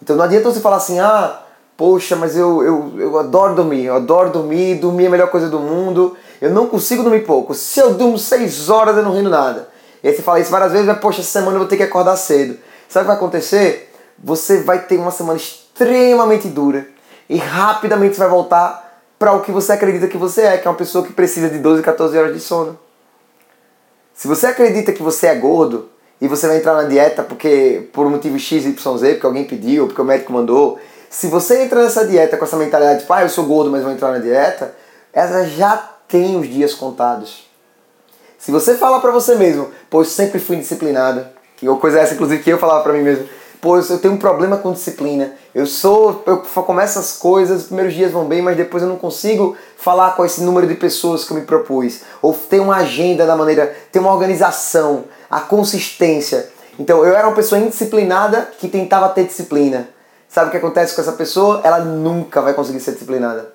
Então 0.00 0.14
não 0.14 0.24
adianta 0.24 0.52
você 0.52 0.60
falar 0.60 0.76
assim, 0.76 1.00
ah, 1.00 1.42
poxa, 1.76 2.14
mas 2.14 2.36
eu, 2.36 2.62
eu, 2.62 2.92
eu 2.96 3.18
adoro 3.18 3.56
dormir, 3.56 3.86
eu 3.86 3.96
adoro 3.96 4.30
dormir, 4.30 4.76
dormir 4.76 5.04
é 5.04 5.06
a 5.08 5.10
melhor 5.10 5.30
coisa 5.32 5.48
do 5.48 5.58
mundo, 5.58 6.16
eu 6.40 6.50
não 6.50 6.68
consigo 6.68 7.02
dormir 7.02 7.26
pouco. 7.26 7.54
Se 7.54 7.80
eu 7.80 7.94
durmo 7.94 8.18
seis 8.18 8.70
horas 8.70 8.96
eu 8.96 9.02
não 9.02 9.12
rindo 9.12 9.28
nada. 9.28 9.68
E 10.00 10.08
aí 10.08 10.14
você 10.14 10.22
fala 10.22 10.38
isso 10.38 10.50
várias 10.50 10.70
vezes, 10.70 10.86
mas 10.86 11.00
poxa, 11.00 11.22
essa 11.22 11.40
semana 11.40 11.54
eu 11.54 11.58
vou 11.58 11.68
ter 11.68 11.76
que 11.76 11.82
acordar 11.82 12.16
cedo. 12.16 12.56
Sabe 12.88 13.02
o 13.02 13.06
que 13.06 13.08
vai 13.08 13.16
acontecer? 13.16 13.92
Você 14.22 14.62
vai 14.62 14.86
ter 14.86 14.96
uma 14.96 15.10
semana 15.10 15.38
extremamente 15.38 16.46
dura 16.46 16.86
e 17.30 17.36
rapidamente 17.36 18.16
você 18.16 18.22
vai 18.22 18.28
voltar 18.28 19.04
para 19.16 19.32
o 19.32 19.40
que 19.40 19.52
você 19.52 19.70
acredita 19.70 20.08
que 20.08 20.18
você 20.18 20.42
é, 20.42 20.58
que 20.58 20.66
é 20.66 20.70
uma 20.70 20.76
pessoa 20.76 21.06
que 21.06 21.12
precisa 21.12 21.48
de 21.48 21.58
12, 21.58 21.80
14 21.80 22.18
horas 22.18 22.34
de 22.34 22.40
sono. 22.40 22.76
Se 24.12 24.26
você 24.26 24.48
acredita 24.48 24.92
que 24.92 25.00
você 25.00 25.28
é 25.28 25.34
gordo 25.36 25.88
e 26.20 26.26
você 26.26 26.48
vai 26.48 26.56
entrar 26.56 26.74
na 26.74 26.82
dieta 26.82 27.22
porque 27.22 27.88
por 27.92 28.04
um 28.04 28.10
motivo 28.10 28.36
X, 28.36 28.66
Y, 28.66 28.98
Z, 28.98 29.12
porque 29.12 29.26
alguém 29.26 29.44
pediu, 29.44 29.86
porque 29.86 30.02
o 30.02 30.04
médico 30.04 30.32
mandou, 30.32 30.80
se 31.08 31.28
você 31.28 31.62
entra 31.62 31.84
nessa 31.84 32.04
dieta 32.04 32.36
com 32.36 32.44
essa 32.44 32.56
mentalidade, 32.56 33.02
tipo, 33.02 33.12
ah, 33.12 33.22
eu 33.22 33.28
sou 33.28 33.44
gordo, 33.44 33.70
mas 33.70 33.84
vou 33.84 33.92
entrar 33.92 34.10
na 34.10 34.18
dieta, 34.18 34.74
ela 35.12 35.44
já 35.44 35.76
tem 36.08 36.36
os 36.36 36.48
dias 36.48 36.74
contados. 36.74 37.48
Se 38.38 38.50
você 38.50 38.74
falar 38.74 38.98
para 38.98 39.12
você 39.12 39.36
mesmo, 39.36 39.70
pois 39.88 40.08
sempre 40.08 40.40
fui 40.40 40.56
disciplinado, 40.56 41.24
que 41.56 41.64
coisa 41.76 42.00
essa 42.00 42.14
inclusive 42.14 42.42
que 42.42 42.50
eu 42.50 42.58
falava 42.58 42.82
para 42.82 42.92
mim 42.92 43.02
mesmo, 43.02 43.28
pois 43.60 43.88
eu 43.88 43.98
tenho 43.98 44.14
um 44.14 44.18
problema 44.18 44.56
com 44.56 44.72
disciplina. 44.72 45.36
Eu 45.52 45.66
sou, 45.66 46.22
eu 46.26 46.38
começo 46.38 46.98
as 46.98 47.16
coisas, 47.16 47.62
os 47.62 47.66
primeiros 47.66 47.92
dias 47.92 48.12
vão 48.12 48.24
bem, 48.26 48.40
mas 48.40 48.56
depois 48.56 48.82
eu 48.82 48.88
não 48.88 48.96
consigo 48.96 49.56
falar 49.76 50.14
com 50.14 50.24
esse 50.24 50.42
número 50.42 50.66
de 50.66 50.76
pessoas 50.76 51.24
que 51.24 51.32
eu 51.32 51.36
me 51.36 51.44
propus. 51.44 52.02
Ou 52.22 52.32
ter 52.32 52.60
uma 52.60 52.76
agenda 52.76 53.26
da 53.26 53.34
maneira, 53.34 53.74
ter 53.90 53.98
uma 53.98 54.12
organização, 54.12 55.04
a 55.28 55.40
consistência. 55.40 56.48
Então 56.78 57.04
eu 57.04 57.16
era 57.16 57.26
uma 57.26 57.34
pessoa 57.34 57.60
indisciplinada 57.60 58.48
que 58.58 58.68
tentava 58.68 59.08
ter 59.08 59.24
disciplina. 59.24 59.88
Sabe 60.28 60.48
o 60.48 60.50
que 60.52 60.56
acontece 60.56 60.94
com 60.94 61.00
essa 61.00 61.12
pessoa? 61.12 61.60
Ela 61.64 61.80
nunca 61.80 62.40
vai 62.40 62.54
conseguir 62.54 62.78
ser 62.78 62.92
disciplinada. 62.92 63.52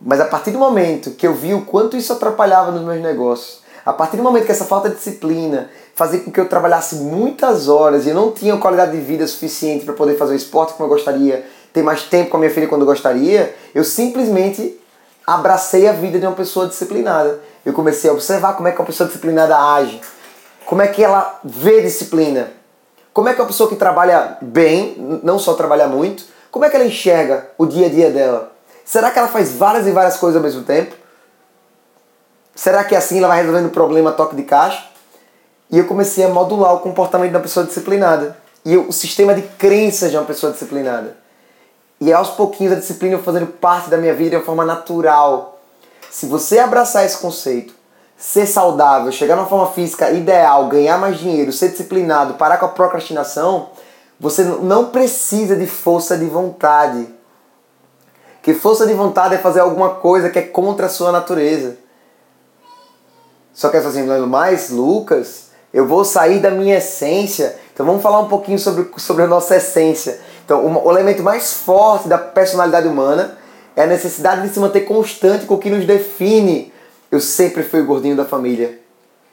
Mas 0.00 0.20
a 0.20 0.24
partir 0.24 0.50
do 0.50 0.58
momento 0.58 1.12
que 1.12 1.26
eu 1.26 1.34
vi 1.34 1.54
o 1.54 1.64
quanto 1.64 1.96
isso 1.96 2.12
atrapalhava 2.12 2.72
nos 2.72 2.82
meus 2.82 3.00
negócios, 3.00 3.62
a 3.86 3.92
partir 3.92 4.16
do 4.16 4.22
momento 4.24 4.46
que 4.46 4.52
essa 4.52 4.64
falta 4.64 4.88
de 4.88 4.96
disciplina 4.96 5.70
fazia 5.98 6.20
com 6.20 6.30
que 6.30 6.38
eu 6.38 6.48
trabalhasse 6.48 6.94
muitas 6.94 7.68
horas 7.68 8.06
e 8.06 8.12
não 8.12 8.30
tinha 8.30 8.56
qualidade 8.56 8.92
de 8.92 9.00
vida 9.00 9.26
suficiente 9.26 9.84
para 9.84 9.94
poder 9.94 10.16
fazer 10.16 10.34
o 10.34 10.36
esporte 10.36 10.74
como 10.74 10.84
eu 10.84 10.94
gostaria, 10.94 11.44
ter 11.72 11.82
mais 11.82 12.04
tempo 12.04 12.30
com 12.30 12.36
a 12.36 12.40
minha 12.40 12.52
filha 12.52 12.68
quando 12.68 12.82
eu 12.82 12.86
gostaria, 12.86 13.52
eu 13.74 13.82
simplesmente 13.82 14.80
abracei 15.26 15.88
a 15.88 15.92
vida 15.92 16.20
de 16.20 16.24
uma 16.24 16.36
pessoa 16.36 16.68
disciplinada. 16.68 17.40
Eu 17.66 17.72
comecei 17.72 18.08
a 18.08 18.12
observar 18.12 18.52
como 18.52 18.68
é 18.68 18.70
que 18.70 18.78
uma 18.78 18.86
pessoa 18.86 19.08
disciplinada 19.08 19.58
age, 19.58 20.00
Como 20.64 20.80
é 20.80 20.86
que 20.86 21.02
ela 21.02 21.40
vê 21.42 21.80
disciplina? 21.80 22.52
Como 23.12 23.28
é 23.28 23.34
que 23.34 23.40
uma 23.40 23.48
pessoa 23.48 23.68
que 23.68 23.74
trabalha 23.74 24.38
bem, 24.40 25.20
não 25.24 25.36
só 25.36 25.54
trabalha 25.54 25.88
muito, 25.88 26.22
como 26.48 26.64
é 26.64 26.70
que 26.70 26.76
ela 26.76 26.84
enxerga 26.84 27.50
o 27.58 27.66
dia 27.66 27.86
a 27.86 27.90
dia 27.90 28.10
dela? 28.10 28.52
Será 28.84 29.10
que 29.10 29.18
ela 29.18 29.26
faz 29.26 29.50
várias 29.50 29.84
e 29.84 29.90
várias 29.90 30.16
coisas 30.16 30.36
ao 30.36 30.42
mesmo 30.44 30.62
tempo? 30.62 30.94
Será 32.54 32.84
que 32.84 32.94
assim 32.94 33.18
ela 33.18 33.26
vai 33.26 33.38
resolvendo 33.38 33.66
o 33.66 33.70
problema 33.70 34.12
toque 34.12 34.36
de 34.36 34.44
caixa? 34.44 34.96
E 35.70 35.78
eu 35.78 35.86
comecei 35.86 36.24
a 36.24 36.28
modular 36.28 36.74
o 36.74 36.80
comportamento 36.80 37.32
da 37.32 37.40
pessoa 37.40 37.66
disciplinada. 37.66 38.36
E 38.64 38.76
o 38.76 38.92
sistema 38.92 39.34
de 39.34 39.42
crenças 39.42 40.10
de 40.10 40.16
uma 40.16 40.24
pessoa 40.24 40.52
disciplinada. 40.52 41.16
E 42.00 42.12
aos 42.12 42.30
pouquinhos 42.30 42.72
a 42.72 42.76
disciplina 42.76 43.18
fazendo 43.18 43.46
parte 43.46 43.90
da 43.90 43.96
minha 43.96 44.14
vida 44.14 44.30
de 44.30 44.36
uma 44.36 44.44
forma 44.44 44.64
natural. 44.64 45.60
Se 46.10 46.26
você 46.26 46.58
abraçar 46.58 47.04
esse 47.04 47.18
conceito, 47.18 47.74
ser 48.16 48.46
saudável, 48.46 49.12
chegar 49.12 49.36
numa 49.36 49.46
forma 49.46 49.72
física 49.72 50.10
ideal, 50.10 50.68
ganhar 50.68 50.98
mais 50.98 51.18
dinheiro, 51.18 51.52
ser 51.52 51.70
disciplinado, 51.70 52.34
parar 52.34 52.56
com 52.56 52.66
a 52.66 52.70
procrastinação, 52.70 53.70
você 54.18 54.42
não 54.42 54.86
precisa 54.86 55.54
de 55.54 55.66
força 55.66 56.16
de 56.16 56.26
vontade. 56.26 57.06
Que 58.42 58.54
força 58.54 58.86
de 58.86 58.94
vontade 58.94 59.34
é 59.34 59.38
fazer 59.38 59.60
alguma 59.60 59.90
coisa 59.96 60.30
que 60.30 60.38
é 60.38 60.42
contra 60.42 60.86
a 60.86 60.88
sua 60.88 61.12
natureza. 61.12 61.76
Só 63.52 63.68
que 63.68 63.76
assim, 63.76 64.04
mais, 64.04 64.70
Lucas, 64.70 65.47
eu 65.78 65.86
vou 65.86 66.04
sair 66.04 66.40
da 66.40 66.50
minha 66.50 66.78
essência. 66.78 67.56
Então 67.72 67.86
vamos 67.86 68.02
falar 68.02 68.18
um 68.18 68.26
pouquinho 68.28 68.58
sobre, 68.58 68.90
sobre 68.96 69.22
a 69.22 69.28
nossa 69.28 69.54
essência. 69.54 70.18
Então, 70.44 70.66
o 70.84 70.90
elemento 70.90 71.22
mais 71.22 71.52
forte 71.52 72.08
da 72.08 72.18
personalidade 72.18 72.88
humana 72.88 73.38
é 73.76 73.84
a 73.84 73.86
necessidade 73.86 74.42
de 74.42 74.52
se 74.52 74.58
manter 74.58 74.80
constante 74.80 75.46
com 75.46 75.54
o 75.54 75.58
que 75.58 75.70
nos 75.70 75.86
define. 75.86 76.72
Eu 77.12 77.20
sempre 77.20 77.62
fui 77.62 77.80
o 77.80 77.86
gordinho 77.86 78.16
da 78.16 78.24
família. 78.24 78.80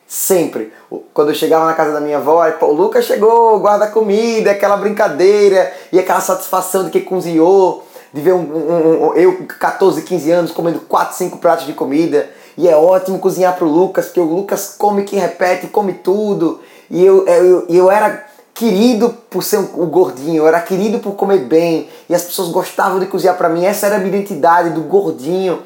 Sempre. 0.05 0.71
Quando 1.15 1.29
eu 1.29 1.35
chegava 1.35 1.65
na 1.65 1.73
casa 1.73 1.91
da 1.91 1.99
minha 1.99 2.17
avó, 2.17 2.45
o 2.61 2.73
Lucas 2.73 3.05
chegou, 3.05 3.59
guarda 3.59 3.87
comida, 3.87 4.51
aquela 4.51 4.77
brincadeira 4.77 5.73
e 5.91 5.97
aquela 5.97 6.21
satisfação 6.21 6.83
de 6.83 6.91
que 6.91 7.01
cozinhou, 7.01 7.87
de 8.13 8.21
ver 8.21 8.33
um, 8.33 8.41
um, 8.41 9.07
um, 9.07 9.13
eu, 9.15 9.47
14, 9.59 10.03
15 10.03 10.31
anos, 10.31 10.51
comendo 10.51 10.81
4, 10.81 11.17
5 11.17 11.39
pratos 11.39 11.65
de 11.65 11.73
comida. 11.73 12.29
E 12.57 12.67
é 12.67 12.75
ótimo 12.75 13.19
cozinhar 13.19 13.55
pro 13.55 13.67
Lucas, 13.67 14.05
porque 14.05 14.19
o 14.19 14.23
Lucas 14.23 14.75
come 14.77 15.03
que 15.03 15.15
repete, 15.15 15.67
come 15.67 15.93
tudo. 15.93 16.61
E 16.89 17.03
eu, 17.03 17.27
eu, 17.27 17.65
eu 17.67 17.91
era 17.91 18.25
querido 18.53 19.09
por 19.29 19.43
ser 19.43 19.57
um, 19.57 19.85
gordinho, 19.85 20.37
eu 20.37 20.47
era 20.47 20.61
querido 20.61 20.99
por 20.99 21.13
comer 21.15 21.39
bem. 21.39 21.89
E 22.09 22.15
as 22.15 22.23
pessoas 22.23 22.49
gostavam 22.49 22.99
de 22.99 23.07
cozinhar 23.07 23.35
para 23.35 23.49
mim. 23.49 23.65
Essa 23.65 23.87
era 23.87 23.95
a 23.97 23.99
minha 23.99 24.15
identidade 24.15 24.69
do 24.69 24.81
gordinho. 24.81 25.61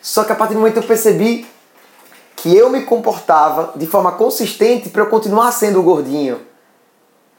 Só 0.00 0.24
que 0.24 0.32
a 0.32 0.34
partir 0.34 0.54
do 0.54 0.60
momento 0.60 0.78
eu 0.78 0.82
percebi 0.82 1.46
que 2.34 2.56
eu 2.56 2.68
me 2.68 2.82
comportava 2.82 3.72
de 3.76 3.86
forma 3.86 4.10
consistente 4.12 4.88
para 4.88 5.02
eu 5.02 5.06
continuar 5.06 5.52
sendo 5.52 5.78
o 5.78 5.82
gordinho. 5.82 6.40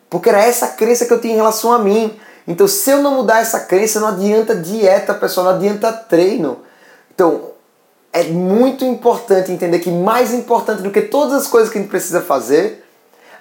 Porque 0.10 0.30
era 0.30 0.42
essa 0.42 0.68
crença 0.68 1.06
que 1.06 1.12
eu 1.12 1.20
tinha 1.20 1.34
em 1.34 1.38
relação 1.38 1.74
a 1.74 1.80
mim. 1.80 2.18
Então, 2.48 2.68
se 2.68 2.90
eu 2.90 3.02
não 3.02 3.16
mudar 3.16 3.40
essa 3.40 3.60
crença, 3.60 4.00
não 4.00 4.10
adianta 4.10 4.56
dieta, 4.56 5.14
pessoal, 5.14 5.48
não 5.48 5.54
adianta 5.56 5.92
treino. 5.92 6.60
Então, 7.14 7.53
é 8.14 8.24
muito 8.26 8.86
importante 8.86 9.52
entender 9.52 9.80
que 9.80 9.90
mais 9.90 10.32
importante 10.32 10.84
do 10.84 10.92
que 10.92 11.02
todas 11.02 11.34
as 11.34 11.48
coisas 11.48 11.72
que 11.72 11.80
a 11.80 11.82
gente 11.82 11.90
precisa 11.90 12.22
fazer, 12.22 12.86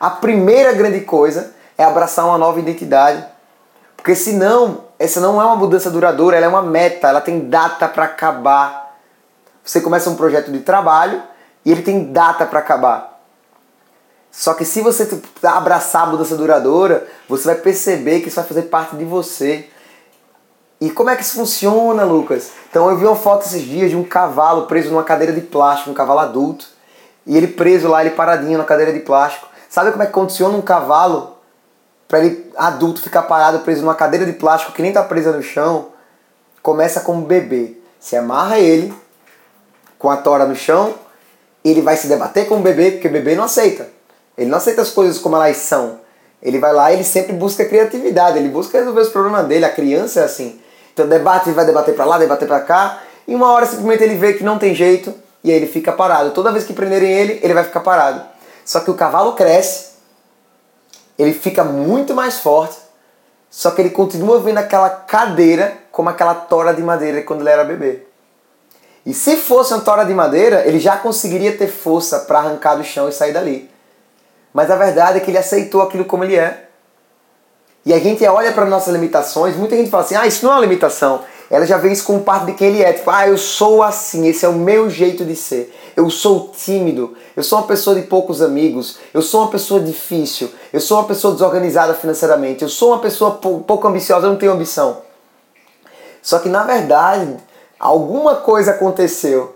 a 0.01 0.09
primeira 0.09 0.73
grande 0.73 1.03
coisa 1.03 1.53
é 1.77 1.85
abraçar 1.85 2.25
uma 2.25 2.39
nova 2.39 2.59
identidade. 2.59 3.23
Porque 3.95 4.17
senão, 4.17 4.85
essa 4.99 5.21
não 5.21 5.41
é 5.41 5.45
uma 5.45 5.57
mudança 5.57 5.91
duradoura, 5.91 6.37
ela 6.37 6.47
é 6.47 6.49
uma 6.49 6.63
meta, 6.63 7.09
ela 7.09 7.21
tem 7.21 7.49
data 7.51 7.87
para 7.87 8.05
acabar. 8.05 8.97
Você 9.63 9.81
começa 9.81 10.09
um 10.09 10.17
projeto 10.17 10.51
de 10.51 10.61
trabalho 10.61 11.23
e 11.65 11.71
ele 11.71 11.83
tem 11.83 12.11
data 12.11 12.47
para 12.47 12.59
acabar. 12.59 13.21
Só 14.31 14.55
que 14.55 14.65
se 14.65 14.81
você 14.81 15.07
abraçar 15.43 16.05
a 16.05 16.07
mudança 16.07 16.35
duradoura, 16.35 17.07
você 17.29 17.45
vai 17.45 17.57
perceber 17.57 18.21
que 18.21 18.29
isso 18.29 18.37
vai 18.37 18.47
fazer 18.47 18.63
parte 18.63 18.97
de 18.97 19.05
você. 19.05 19.69
E 20.83 20.91
como 20.91 21.11
é 21.11 21.15
que 21.15 21.23
isso 21.23 21.37
funciona, 21.37 22.03
Lucas? 22.03 22.51
Então 22.69 22.91
eu 22.91 22.97
vi 22.97 23.07
uma 23.07 23.15
foto 23.15 23.47
esses 23.47 23.63
dias 23.63 23.91
de 23.91 23.97
um 23.97 24.03
cavalo 24.03 24.67
preso 24.67 24.91
numa 24.91 25.05
cadeira 25.05 25.33
de 25.33 25.41
plástico, 25.41 25.93
um 25.93 25.95
cavalo 25.95 26.19
adulto. 26.19 26.67
E 27.25 27.37
ele 27.37 27.47
preso 27.47 27.87
lá, 27.87 28.01
ele 28.01 28.17
paradinho 28.17 28.59
na 28.59 28.65
cadeira 28.65 28.93
de 28.93 28.99
plástico. 28.99 29.47
Sabe 29.71 29.93
como 29.93 30.03
é 30.03 30.07
que 30.07 30.13
funciona 30.13 30.59
um 30.59 30.61
cavalo 30.61 31.37
para 32.09 32.19
ele 32.19 32.51
adulto 32.57 33.01
ficar 33.01 33.23
parado 33.23 33.61
preso 33.61 33.83
numa 33.83 33.95
cadeira 33.95 34.27
de 34.27 34.33
plástico 34.33 34.73
que 34.73 34.83
nem 34.83 34.93
tá 34.93 35.05
presa 35.05 35.31
no 35.31 35.41
chão? 35.41 35.91
Começa 36.61 37.03
como 37.03 37.27
bebê. 37.27 37.77
Se 38.01 38.17
amarra 38.17 38.59
ele 38.59 38.93
com 40.01 40.11
a 40.11 40.17
tora 40.17 40.47
no 40.47 40.57
chão, 40.57 40.97
ele 41.65 41.81
vai 41.81 41.97
se 41.97 42.09
debater 42.09 42.49
com 42.49 42.57
o 42.57 42.61
bebê, 42.61 42.91
porque 42.91 43.07
o 43.07 43.13
bebê 43.13 43.37
não 43.37 43.45
aceita. 43.45 43.89
Ele 44.37 44.51
não 44.51 44.59
aceita 44.59 44.83
as 44.83 44.91
coisas 44.91 45.21
como 45.21 45.37
elas 45.37 45.59
são. 45.59 46.01
Ele 46.43 46.59
vai 46.59 46.73
lá 46.73 46.93
ele 46.93 47.05
sempre 47.05 47.35
busca 47.35 47.65
criatividade, 47.65 48.37
ele 48.37 48.49
busca 48.49 48.79
resolver 48.79 49.03
os 49.03 49.11
problemas 49.11 49.47
dele. 49.47 49.65
A 49.65 49.71
criança 49.71 50.19
é 50.19 50.25
assim. 50.25 50.61
Então 50.93 51.07
debate, 51.07 51.51
vai 51.51 51.65
debater 51.65 51.95
para 51.95 52.05
lá, 52.05 52.19
debater 52.19 52.47
para 52.47 52.61
cá, 52.61 53.03
e 53.27 53.35
uma 53.35 53.51
hora 53.53 53.67
simplesmente 53.67 54.03
ele 54.03 54.17
vê 54.17 54.35
que 54.35 54.45
não 54.45 54.59
tem 54.59 54.75
jeito 54.75 55.15
e 55.43 55.51
aí 55.51 55.57
ele 55.57 55.67
fica 55.67 55.93
parado. 55.93 56.31
Toda 56.31 56.53
vez 56.53 56.65
que 56.65 56.73
prenderem 56.73 57.11
ele, 57.11 57.41
ele 57.43 57.55
vai 57.55 57.65
ficar 57.65 57.81
parado. 57.81 58.23
Só 58.65 58.81
que 58.81 58.91
o 58.91 58.95
cavalo 58.95 59.33
cresce, 59.33 59.93
ele 61.19 61.33
fica 61.33 61.65
muito 61.65 62.15
mais 62.15 62.39
forte, 62.39 62.77
só 63.51 63.71
que 63.71 63.81
ele 63.81 63.91
continua 63.91 64.41
vendo 64.41 64.59
aquela 64.59 64.89
cadeira 64.89 65.77
como 65.91 66.09
aquela 66.09 66.35
tora 66.35 66.73
de 66.73 66.83
madeira 66.83 67.23
quando 67.23 67.41
ele 67.41 67.51
era 67.51 67.65
bebê. 67.65 68.03
E 69.05 69.13
se 69.13 69.37
fosse 69.37 69.75
uma 69.75 69.83
tora 69.83 70.05
de 70.05 70.15
madeira, 70.15 70.67
ele 70.67 70.79
já 70.79 70.97
conseguiria 70.97 71.57
ter 71.57 71.67
força 71.67 72.21
para 72.21 72.39
arrancar 72.39 72.77
do 72.77 72.85
chão 72.85 73.09
e 73.09 73.13
sair 73.13 73.33
dali. 73.33 73.69
Mas 74.53 74.71
a 74.71 74.77
verdade 74.77 75.19
é 75.19 75.21
que 75.21 75.31
ele 75.31 75.39
aceitou 75.39 75.83
aquilo 75.83 76.05
como 76.05 76.23
ele 76.25 76.37
é. 76.37 76.69
E 77.85 77.93
a 77.93 77.99
gente 77.99 78.25
olha 78.27 78.53
para 78.53 78.65
nossas 78.65 78.93
limitações, 78.93 79.57
muita 79.57 79.77
gente 79.77 79.91
fala 79.91 80.05
assim: 80.05 80.15
ah, 80.15 80.27
isso 80.27 80.45
não 80.45 80.53
é 80.53 80.55
uma 80.57 80.61
limitação. 80.61 81.21
Ela 81.51 81.67
já 81.67 81.77
vê 81.77 81.93
isso 81.93 82.05
como 82.05 82.21
parte 82.21 82.47
de 82.47 82.53
quem 82.55 82.69
ele 82.69 82.83
é. 82.83 82.93
Tipo, 82.95 83.11
ah, 83.11 83.29
eu 83.29 83.37
sou 83.37 83.83
assim, 83.83 84.27
esse 84.27 84.47
é 84.47 84.49
o 84.49 84.55
meu 84.55 84.89
jeito 84.89 85.23
de 85.25 85.37
ser. 85.37 85.75
Eu 85.95 86.09
sou 86.09 86.51
tímido, 86.57 87.15
eu 87.37 87.43
sou 87.43 87.59
uma 87.59 87.67
pessoa 87.67 87.95
de 87.95 88.03
poucos 88.07 88.41
amigos, 88.41 88.99
eu 89.13 89.21
sou 89.21 89.43
uma 89.43 89.51
pessoa 89.51 89.79
difícil, 89.79 90.49
eu 90.73 90.81
sou 90.81 90.97
uma 90.97 91.07
pessoa 91.07 91.35
desorganizada 91.35 91.93
financeiramente, 91.93 92.63
eu 92.63 92.71
sou 92.71 92.93
uma 92.93 93.01
pessoa 93.01 93.33
pouco 93.33 93.87
ambiciosa, 93.87 94.27
eu 94.27 94.31
não 94.31 94.39
tenho 94.39 94.53
ambição. 94.53 95.03
Só 96.23 96.39
que 96.39 96.49
na 96.49 96.63
verdade, 96.63 97.37
alguma 97.79 98.37
coisa 98.37 98.71
aconteceu 98.71 99.55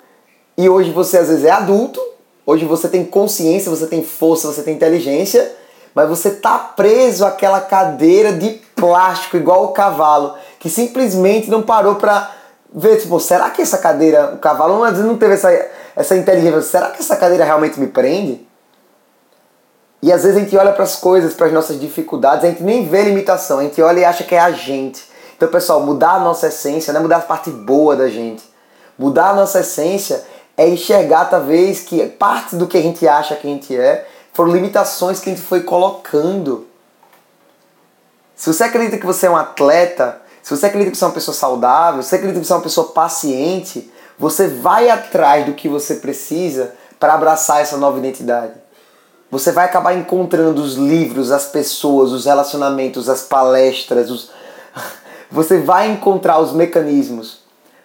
e 0.58 0.68
hoje 0.68 0.90
você 0.90 1.16
às 1.16 1.28
vezes 1.28 1.44
é 1.44 1.50
adulto, 1.50 2.00
hoje 2.44 2.66
você 2.66 2.88
tem 2.88 3.04
consciência, 3.04 3.70
você 3.70 3.86
tem 3.86 4.02
força, 4.02 4.52
você 4.52 4.62
tem 4.62 4.74
inteligência 4.74 5.50
mas 5.96 6.10
você 6.10 6.30
tá 6.30 6.58
preso 6.58 7.24
àquela 7.24 7.58
cadeira 7.58 8.30
de 8.34 8.50
plástico, 8.76 9.38
igual 9.38 9.64
o 9.64 9.68
cavalo, 9.68 10.34
que 10.60 10.68
simplesmente 10.68 11.48
não 11.48 11.62
parou 11.62 11.94
para 11.94 12.32
ver, 12.70 13.00
tipo, 13.00 13.18
será 13.18 13.48
que 13.48 13.62
essa 13.62 13.78
cadeira, 13.78 14.34
o 14.34 14.36
cavalo 14.36 14.78
não 14.78 15.16
teve 15.16 15.32
essa, 15.32 15.50
essa 15.96 16.14
inteligência, 16.14 16.60
será 16.60 16.90
que 16.90 17.00
essa 17.00 17.16
cadeira 17.16 17.46
realmente 17.46 17.80
me 17.80 17.86
prende? 17.86 18.46
E 20.02 20.12
às 20.12 20.22
vezes 20.22 20.36
a 20.36 20.40
gente 20.40 20.54
olha 20.54 20.70
para 20.70 20.84
as 20.84 20.96
coisas, 20.96 21.32
para 21.32 21.46
as 21.46 21.52
nossas 21.54 21.80
dificuldades, 21.80 22.44
a 22.44 22.48
gente 22.48 22.62
nem 22.62 22.86
vê 22.86 23.00
limitação, 23.00 23.60
a 23.60 23.62
gente 23.62 23.80
olha 23.80 24.00
e 24.00 24.04
acha 24.04 24.22
que 24.22 24.34
é 24.34 24.38
a 24.38 24.50
gente. 24.50 25.02
Então, 25.34 25.48
pessoal, 25.48 25.80
mudar 25.80 26.16
a 26.16 26.20
nossa 26.20 26.48
essência 26.48 26.92
não 26.92 27.00
é 27.00 27.02
mudar 27.04 27.16
a 27.16 27.20
parte 27.20 27.48
boa 27.48 27.96
da 27.96 28.10
gente. 28.10 28.44
Mudar 28.98 29.30
a 29.30 29.34
nossa 29.34 29.60
essência 29.60 30.22
é 30.58 30.68
enxergar, 30.68 31.24
talvez, 31.24 31.80
que 31.80 32.04
parte 32.06 32.54
do 32.54 32.66
que 32.66 32.76
a 32.76 32.82
gente 32.82 33.08
acha 33.08 33.34
que 33.34 33.46
a 33.46 33.50
gente 33.50 33.74
é 33.74 34.06
foram 34.36 34.52
limitações 34.52 35.18
que 35.18 35.30
a 35.30 35.34
gente 35.34 35.44
foi 35.44 35.62
colocando. 35.62 36.66
Se 38.34 38.52
você 38.52 38.64
acredita 38.64 38.98
que 38.98 39.06
você 39.06 39.24
é 39.24 39.30
um 39.30 39.36
atleta, 39.36 40.20
se 40.42 40.54
você 40.54 40.66
acredita 40.66 40.90
que 40.90 40.98
você 40.98 41.04
é 41.04 41.06
uma 41.06 41.14
pessoa 41.14 41.34
saudável, 41.34 42.02
se 42.02 42.10
você 42.10 42.16
acredita 42.16 42.40
que 42.40 42.46
você 42.46 42.52
é 42.52 42.56
uma 42.56 42.62
pessoa 42.62 42.88
paciente, 42.88 43.90
você 44.18 44.46
vai 44.46 44.90
atrás 44.90 45.46
do 45.46 45.54
que 45.54 45.70
você 45.70 45.94
precisa 45.94 46.74
para 47.00 47.14
abraçar 47.14 47.62
essa 47.62 47.78
nova 47.78 47.98
identidade. 47.98 48.52
Você 49.30 49.52
vai 49.52 49.64
acabar 49.64 49.94
encontrando 49.94 50.62
os 50.62 50.74
livros, 50.74 51.32
as 51.32 51.46
pessoas, 51.46 52.12
os 52.12 52.26
relacionamentos, 52.26 53.08
as 53.08 53.22
palestras, 53.22 54.10
os... 54.10 54.30
você 55.32 55.58
vai 55.58 55.90
encontrar 55.90 56.38
os 56.40 56.52
mecanismos. 56.52 57.40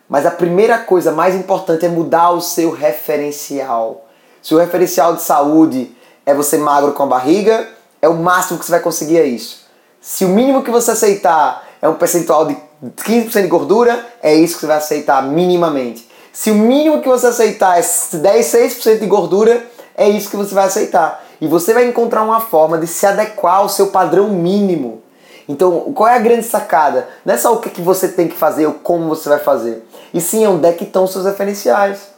Mas 0.10 0.26
a 0.26 0.32
primeira 0.32 0.78
coisa 0.80 1.14
mais 1.14 1.34
importante 1.34 1.86
é 1.86 1.90
mudar 1.90 2.32
o 2.32 2.42
seu 2.42 2.72
referencial. 2.72 4.06
Se 4.42 4.54
o 4.54 4.58
referencial 4.58 5.16
de 5.16 5.22
saúde 5.22 5.96
é 6.26 6.34
você 6.34 6.58
magro 6.58 6.94
com 6.94 7.04
a 7.04 7.08
barriga, 7.08 7.68
é 8.02 8.08
o 8.08 8.16
máximo 8.16 8.60
que 8.60 8.66
você 8.66 8.72
vai 8.72 8.80
conseguir 8.80 9.18
é 9.18 9.26
isso. 9.26 9.66
Se 10.00 10.26
o 10.26 10.30
mínimo 10.30 10.64
que 10.64 10.72
você 10.72 10.92
aceitar 10.92 11.68
é 11.82 11.88
um 11.88 11.94
percentual 11.96 12.46
de 12.46 12.58
15% 12.84 13.42
de 13.42 13.48
gordura, 13.48 14.06
é 14.22 14.34
isso 14.34 14.56
que 14.56 14.62
você 14.62 14.68
vai 14.68 14.78
aceitar 14.78 15.22
minimamente. 15.24 16.10
Se 16.34 16.50
o 16.50 16.56
mínimo 16.56 17.02
que 17.02 17.10
você 17.10 17.28
aceitar 17.28 17.78
é 17.78 17.82
10, 17.82 18.46
6% 18.46 19.00
de 19.00 19.06
gordura, 19.06 19.66
é 19.96 20.10
isso 20.10 20.30
que 20.30 20.38
você 20.38 20.54
vai 20.56 20.66
aceitar. 20.66 21.24
E 21.40 21.48
você 21.48 21.74
vai 21.74 21.88
encontrar 21.88 22.24
uma 22.24 22.40
forma 22.40 22.78
de 22.78 22.88
se 22.88 23.06
adequar 23.06 23.58
ao 23.58 23.70
seu 23.70 23.88
padrão 23.88 24.30
mínimo. 24.30 25.02
Então, 25.48 25.92
qual 25.94 26.08
é 26.08 26.16
a 26.16 26.20
grande 26.20 26.44
sacada? 26.44 27.10
Não 27.26 27.34
é 27.34 27.38
só 27.38 27.54
o 27.54 27.60
que 27.60 27.82
você 27.82 28.08
tem 28.08 28.28
que 28.28 28.38
fazer 28.38 28.68
ou 28.68 28.74
como 28.74 29.10
você 29.10 29.28
vai 29.28 29.40
fazer. 29.40 29.86
E 30.14 30.22
sim, 30.22 30.46
onde 30.48 30.68
é 30.68 30.72
que 30.72 30.86
estão 30.86 31.06
seus 31.06 31.26
referenciais. 31.26 32.11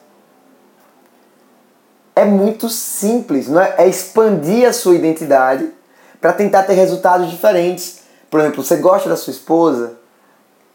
É 2.15 2.25
muito 2.25 2.69
simples, 2.69 3.47
não 3.47 3.61
é? 3.61 3.75
É 3.77 3.87
expandir 3.87 4.67
a 4.67 4.73
sua 4.73 4.95
identidade 4.95 5.69
para 6.21 6.33
tentar 6.33 6.63
ter 6.63 6.73
resultados 6.73 7.29
diferentes. 7.29 8.01
Por 8.29 8.39
exemplo, 8.39 8.63
você 8.63 8.77
gosta 8.77 9.09
da 9.09 9.17
sua 9.17 9.31
esposa, 9.31 9.93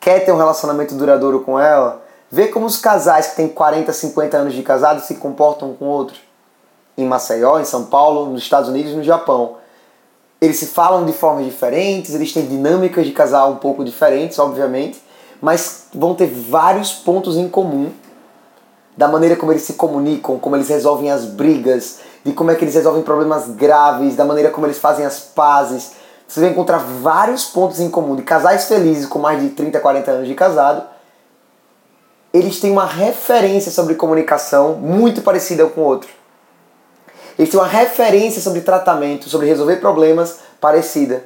quer 0.01 0.25
ter 0.25 0.33
um 0.33 0.37
relacionamento 0.37 0.95
duradouro 0.95 1.41
com 1.41 1.59
ela, 1.59 2.05
vê 2.31 2.49
como 2.49 2.67
os 2.67 2.77
casais 2.77 3.29
que 3.29 3.37
têm 3.37 3.49
40, 3.49 3.93
50 3.93 4.37
anos 4.37 4.55
de 4.55 4.63
casado 4.63 5.01
se 5.01 5.15
comportam 5.15 5.71
um 5.71 5.75
com 5.75 5.87
o 5.87 5.89
outro. 5.89 6.17
Em 6.97 7.07
Maceió, 7.07 7.61
em 7.61 7.65
São 7.65 7.85
Paulo, 7.85 8.27
nos 8.31 8.43
Estados 8.43 8.69
Unidos 8.69 8.93
no 8.93 9.05
Japão. 9.05 9.57
Eles 10.41 10.57
se 10.57 10.67
falam 10.67 11.05
de 11.05 11.13
formas 11.13 11.45
diferentes, 11.45 12.15
eles 12.15 12.33
têm 12.33 12.47
dinâmicas 12.47 13.07
de 13.07 13.13
casal 13.13 13.53
um 13.53 13.57
pouco 13.57 13.85
diferentes, 13.85 14.39
obviamente, 14.39 15.03
mas 15.41 15.87
vão 15.95 16.15
ter 16.15 16.27
vários 16.27 16.93
pontos 16.93 17.37
em 17.37 17.49
comum 17.49 17.93
da 18.99 19.07
maneira 19.07 19.37
como 19.37 19.53
eles 19.53 19.63
se 19.63 19.75
comunicam, 19.75 20.41
como 20.41 20.57
eles 20.57 20.69
resolvem 20.69 21.09
as 21.09 21.25
brigas, 21.25 22.01
de 22.25 22.33
como 22.33 22.51
é 22.51 22.57
que 22.57 22.65
eles 22.65 22.75
resolvem 22.75 23.01
problemas 23.01 23.49
graves, 23.51 24.17
da 24.17 24.25
maneira 24.25 24.51
como 24.51 24.67
eles 24.67 24.79
fazem 24.79 25.07
as 25.07 25.21
pazes. 25.21 25.93
Você 26.27 26.41
vai 26.41 26.51
encontrar 26.51 26.79
vários 26.79 27.45
pontos 27.45 27.79
em 27.79 27.89
comum 27.89 28.17
de 28.17 28.23
casais 28.23 28.65
felizes 28.65 29.07
com 29.07 29.21
mais 29.21 29.41
de 29.41 29.51
30, 29.51 29.79
40 29.79 30.11
anos 30.11 30.27
de 30.27 30.35
casado. 30.35 30.83
Eles 32.35 32.59
têm 32.59 32.73
uma 32.73 32.87
referência 32.87 33.71
sobre 33.71 33.95
comunicação 33.95 34.75
muito 34.75 35.23
parecida 35.23 35.65
com 35.67 35.81
o 35.81 35.85
outro. 35.85 36.11
Eles 37.39 37.53
têm 37.53 37.61
uma 37.61 37.69
referência 37.69 38.43
sobre 38.43 38.63
tratamento, 38.63 39.29
sobre 39.29 39.47
resolver 39.47 39.77
problemas 39.77 40.41
parecida. 40.61 41.23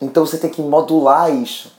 Então 0.00 0.26
você 0.26 0.36
tem 0.36 0.50
que 0.50 0.60
modular 0.60 1.32
isso. 1.32 1.77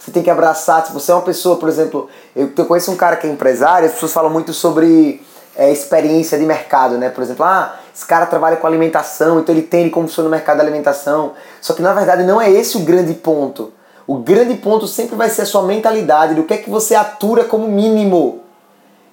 Você 0.00 0.10
tem 0.10 0.22
que 0.22 0.30
abraçar. 0.30 0.86
Se 0.86 0.92
você 0.92 1.12
é 1.12 1.14
uma 1.14 1.22
pessoa, 1.22 1.56
por 1.56 1.68
exemplo, 1.68 2.08
eu, 2.34 2.48
conheço 2.64 2.90
um 2.90 2.96
cara 2.96 3.16
que 3.16 3.26
é 3.26 3.30
empresário, 3.30 3.86
as 3.86 3.92
pessoas 3.92 4.12
falam 4.12 4.30
muito 4.30 4.54
sobre 4.54 5.22
é, 5.54 5.70
experiência 5.70 6.38
de 6.38 6.46
mercado, 6.46 6.96
né? 6.96 7.10
Por 7.10 7.22
exemplo, 7.22 7.44
ah, 7.44 7.76
esse 7.94 8.06
cara 8.06 8.24
trabalha 8.24 8.56
com 8.56 8.66
alimentação, 8.66 9.38
então 9.38 9.54
ele 9.54 9.62
entende 9.62 9.90
como 9.90 10.08
funciona 10.08 10.26
o 10.26 10.32
mercado 10.32 10.56
da 10.56 10.62
alimentação. 10.62 11.34
Só 11.60 11.74
que 11.74 11.82
na 11.82 11.92
verdade 11.92 12.22
não 12.24 12.40
é 12.40 12.50
esse 12.50 12.78
o 12.78 12.80
grande 12.80 13.12
ponto. 13.12 13.74
O 14.06 14.16
grande 14.16 14.54
ponto 14.54 14.88
sempre 14.88 15.16
vai 15.16 15.28
ser 15.28 15.42
a 15.42 15.46
sua 15.46 15.62
mentalidade, 15.62 16.34
do 16.34 16.44
que 16.44 16.54
é 16.54 16.56
que 16.56 16.70
você 16.70 16.94
atura 16.94 17.44
como 17.44 17.68
mínimo. 17.68 18.40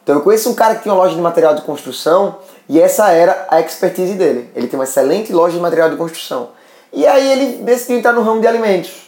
Então 0.03 0.15
eu 0.15 0.21
conheço 0.21 0.49
um 0.49 0.55
cara 0.55 0.75
que 0.75 0.83
tem 0.83 0.91
uma 0.91 0.97
loja 0.97 1.15
de 1.15 1.21
material 1.21 1.53
de 1.53 1.63
construção 1.63 2.37
e 2.69 2.79
essa 2.79 3.11
era 3.11 3.45
a 3.49 3.59
expertise 3.59 4.13
dele. 4.13 4.49
Ele 4.55 4.67
tem 4.67 4.79
uma 4.79 4.85
excelente 4.85 5.33
loja 5.33 5.57
de 5.57 5.61
material 5.61 5.89
de 5.89 5.97
construção. 5.97 6.51
E 6.93 7.05
aí 7.05 7.29
ele 7.29 7.63
decidiu 7.63 7.97
entrar 7.97 8.13
no 8.13 8.21
ramo 8.21 8.39
de 8.39 8.47
alimentos. 8.47 9.06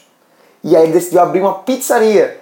E 0.63 0.75
aí 0.75 0.83
ele 0.83 0.93
decidiu 0.93 1.21
abrir 1.21 1.41
uma 1.41 1.55
pizzaria. 1.59 2.39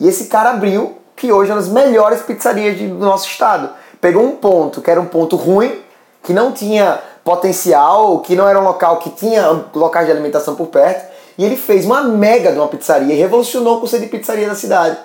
E 0.00 0.08
esse 0.08 0.26
cara 0.26 0.50
abriu, 0.50 0.96
que 1.14 1.32
hoje 1.32 1.50
é 1.50 1.54
uma 1.54 1.60
das 1.60 1.70
melhores 1.70 2.22
pizzarias 2.22 2.78
do 2.78 2.94
nosso 2.94 3.28
estado. 3.28 3.70
Pegou 4.00 4.24
um 4.24 4.36
ponto 4.36 4.80
que 4.80 4.90
era 4.90 5.00
um 5.00 5.06
ponto 5.06 5.36
ruim, 5.36 5.80
que 6.22 6.32
não 6.32 6.52
tinha 6.52 7.00
potencial, 7.22 8.20
que 8.20 8.34
não 8.34 8.48
era 8.48 8.60
um 8.60 8.64
local 8.64 8.98
que 8.98 9.10
tinha 9.10 9.64
locais 9.74 10.06
de 10.06 10.12
alimentação 10.12 10.56
por 10.56 10.66
perto, 10.66 11.12
e 11.38 11.44
ele 11.44 11.56
fez 11.56 11.84
uma 11.84 12.02
mega 12.02 12.50
de 12.50 12.58
uma 12.58 12.68
pizzaria 12.68 13.14
e 13.14 13.18
revolucionou 13.18 13.76
o 13.76 13.80
conceito 13.80 14.02
de 14.02 14.08
pizzaria 14.08 14.48
da 14.48 14.54
cidade. 14.54 14.98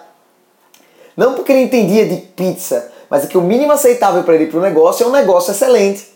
Não 1.16 1.34
porque 1.34 1.52
ele 1.52 1.62
entendia 1.62 2.08
de 2.08 2.18
pizza, 2.18 2.92
mas 3.10 3.24
é 3.24 3.28
que 3.28 3.38
o 3.38 3.42
mínimo 3.42 3.72
aceitável 3.72 4.24
para 4.24 4.36
ele 4.36 4.48
para 4.48 4.60
o 4.60 4.62
negócio 4.62 5.04
é 5.04 5.08
um 5.08 5.12
negócio 5.12 5.52
excelente, 5.52 6.12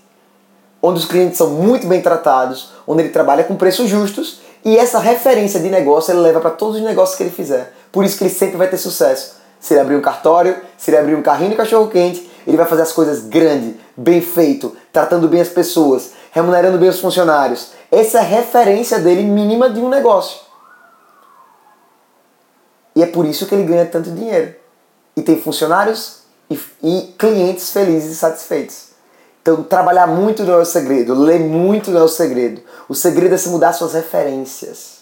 onde 0.81 0.99
os 0.99 1.05
clientes 1.05 1.37
são 1.37 1.51
muito 1.51 1.87
bem 1.87 2.01
tratados, 2.01 2.71
onde 2.87 3.03
ele 3.03 3.09
trabalha 3.09 3.43
com 3.43 3.55
preços 3.55 3.87
justos 3.87 4.41
e 4.63 4.77
essa 4.77 4.99
referência 4.99 5.59
de 5.59 5.69
negócio 5.69 6.11
ele 6.11 6.21
leva 6.21 6.39
para 6.39 6.51
todos 6.51 6.77
os 6.77 6.81
negócios 6.81 7.17
que 7.17 7.23
ele 7.23 7.31
fizer. 7.31 7.73
Por 7.91 8.05
isso 8.05 8.17
que 8.17 8.23
ele 8.23 8.33
sempre 8.33 8.57
vai 8.57 8.67
ter 8.67 8.77
sucesso. 8.77 9.35
Se 9.59 9.73
ele 9.73 9.81
abrir 9.81 9.95
um 9.95 10.01
cartório, 10.01 10.59
se 10.77 10.91
ele 10.91 10.97
abrir 10.97 11.15
um 11.15 11.21
carrinho 11.21 11.51
de 11.51 11.55
cachorro 11.55 11.87
quente, 11.87 12.29
ele 12.45 12.57
vai 12.57 12.65
fazer 12.65 12.81
as 12.83 12.91
coisas 12.91 13.21
grande, 13.25 13.75
bem 13.95 14.21
feito, 14.21 14.75
tratando 14.91 15.27
bem 15.27 15.41
as 15.41 15.49
pessoas, 15.49 16.11
remunerando 16.31 16.77
bem 16.77 16.89
os 16.89 16.99
funcionários. 16.99 17.71
Essa 17.91 18.19
é 18.19 18.21
a 18.21 18.23
referência 18.23 18.99
dele 18.99 19.23
mínima 19.23 19.69
de 19.69 19.79
um 19.79 19.89
negócio. 19.89 20.39
E 22.95 23.03
é 23.03 23.05
por 23.05 23.25
isso 23.25 23.45
que 23.45 23.55
ele 23.55 23.63
ganha 23.63 23.85
tanto 23.85 24.11
dinheiro. 24.11 24.55
E 25.15 25.21
tem 25.21 25.39
funcionários 25.39 26.21
e, 26.49 26.59
e 26.83 27.15
clientes 27.17 27.71
felizes 27.71 28.11
e 28.11 28.15
satisfeitos. 28.15 28.90
Então, 29.41 29.63
trabalhar 29.63 30.05
muito 30.05 30.43
não 30.43 30.53
é 30.53 30.57
o 30.57 30.65
segredo, 30.65 31.15
ler 31.15 31.39
muito 31.39 31.89
não 31.89 32.01
é 32.01 32.03
o 32.03 32.07
segredo. 32.07 32.61
O 32.87 32.93
segredo 32.93 33.33
é 33.33 33.37
se 33.37 33.49
mudar 33.49 33.73
suas 33.73 33.93
referências. 33.93 35.01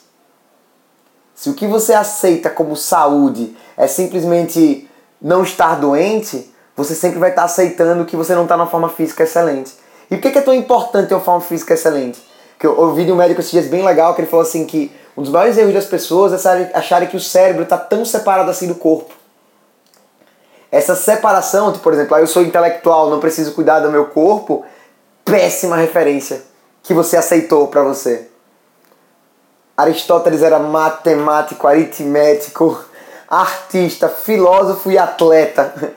Se 1.36 1.50
o 1.50 1.54
que 1.54 1.68
você 1.68 1.94
aceita 1.94 2.50
como 2.50 2.76
saúde 2.76 3.56
é 3.78 3.88
simplesmente 3.88 4.90
não 5.22 5.44
estar 5.44 5.76
doente, 5.76 6.54
você 6.76 6.96
sempre 6.96 7.20
vai 7.20 7.32
estar 7.32 7.44
aceitando 7.44 8.06
que 8.06 8.16
você 8.16 8.34
não 8.34 8.44
está 8.44 8.56
numa 8.56 8.68
forma 8.68 8.90
física 8.90 9.24
excelente. 9.24 9.74
E 10.10 10.16
por 10.16 10.32
que 10.32 10.38
é 10.38 10.42
tão 10.42 10.54
importante 10.54 11.10
ter 11.10 11.16
uma 11.16 11.24
forma 11.24 11.42
física 11.42 11.74
excelente? 11.74 12.22
Que 12.58 12.66
eu 12.66 12.78
ouvi 12.80 13.06
de 13.06 13.12
um 13.12 13.16
médico 13.16 13.42
esses 13.42 13.52
dias 13.52 13.68
bem 13.68 13.84
legal 13.84 14.16
que 14.16 14.22
ele 14.22 14.30
falou 14.30 14.46
assim 14.46 14.66
que 14.66 14.92
um 15.16 15.22
dos 15.22 15.32
maiores 15.32 15.58
erros 15.58 15.74
das 15.74 15.86
pessoas 15.86 16.46
é 16.46 16.72
acharem 16.74 17.10
que 17.10 17.18
o 17.18 17.20
cérebro 17.20 17.64
está 17.64 17.78
tão 17.78 18.06
separado 18.06 18.50
assim 18.50 18.68
do 18.68 18.76
corpo. 18.76 19.14
Essa 20.72 20.96
separação, 20.96 21.72
tipo, 21.72 21.84
por 21.84 21.94
exemplo, 21.94 22.16
ah, 22.16 22.22
eu 22.22 22.28
sou 22.28 22.44
intelectual, 22.44 23.10
não 23.10 23.20
preciso 23.20 23.54
cuidar 23.54 23.80
do 23.80 23.92
meu 23.92 24.06
corpo, 24.06 24.64
péssima 25.26 25.76
referência 25.76 26.44
que 26.84 26.94
você 26.94 27.18
aceitou 27.18 27.68
para 27.68 27.82
você. 27.82 28.30
Aristóteles 29.76 30.44
era 30.44 30.60
matemático, 30.60 31.68
aritmético, 31.68 32.84
artista, 33.28 34.10
filósofo 34.10 34.92
e 34.92 34.98
atleta. 34.98 35.94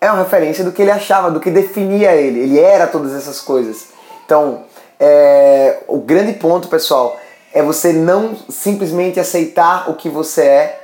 É 0.00 0.10
uma 0.10 0.22
referência 0.22 0.64
do 0.64 0.72
que 0.72 0.82
ele 0.82 0.90
achava, 0.90 1.30
do 1.30 1.40
que 1.40 1.50
definia 1.50 2.14
ele. 2.14 2.40
Ele 2.40 2.58
era 2.58 2.86
todas 2.86 3.14
essas 3.14 3.40
coisas. 3.40 3.88
Então, 4.24 4.64
é, 4.98 5.82
o 5.88 5.98
grande 5.98 6.34
ponto, 6.34 6.68
pessoal, 6.68 7.18
é 7.52 7.62
você 7.62 7.92
não 7.92 8.36
simplesmente 8.48 9.18
aceitar 9.18 9.90
o 9.90 9.94
que 9.94 10.08
você 10.08 10.42
é 10.42 10.79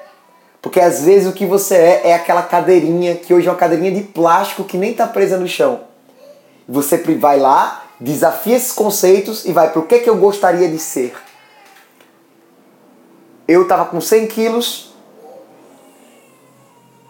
porque 0.61 0.81
às 0.81 1.05
vezes 1.05 1.29
o 1.29 1.33
que 1.33 1.47
você 1.47 1.75
é 1.75 2.01
é 2.05 2.15
aquela 2.15 2.43
cadeirinha 2.43 3.15
que 3.15 3.33
hoje 3.33 3.47
é 3.47 3.51
uma 3.51 3.57
cadeirinha 3.57 3.93
de 3.93 4.03
plástico 4.03 4.65
que 4.65 4.77
nem 4.77 4.91
está 4.91 5.07
presa 5.07 5.37
no 5.37 5.47
chão. 5.47 5.81
Você 6.69 6.97
vai 6.97 7.39
lá, 7.39 7.85
desafia 8.01 8.57
esses 8.57 8.73
conceitos 8.73 9.45
e 9.45 9.53
vai 9.53 9.71
para 9.71 9.81
o 9.81 9.87
que, 9.87 10.01
que 10.01 10.11
eu 10.11 10.17
gostaria 10.17 10.69
de 10.69 10.79
ser. 10.79 11.15
Eu 13.47 13.63
estava 13.63 13.85
com 13.85 14.01
100 14.01 14.27
quilos, 14.27 14.93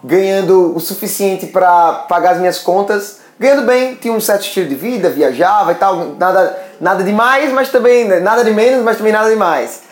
ganhando 0.04 0.76
o 0.76 0.80
suficiente 0.80 1.46
para 1.46 2.04
pagar 2.08 2.32
as 2.32 2.38
minhas 2.38 2.58
contas, 2.58 3.20
ganhando 3.38 3.66
bem, 3.66 3.94
tinha 3.94 4.12
um 4.12 4.20
certo 4.20 4.42
estilo 4.42 4.68
de 4.68 4.74
vida, 4.74 5.08
viajava 5.08 5.72
e 5.72 5.74
tal, 5.76 6.14
nada, 6.18 6.62
nada 6.80 7.02
demais, 7.02 7.52
mas 7.52 7.70
também 7.70 8.06
nada 8.20 8.44
de 8.44 8.52
menos, 8.52 8.84
mas 8.84 8.98
também 8.98 9.12
nada 9.12 9.30
demais. 9.30 9.82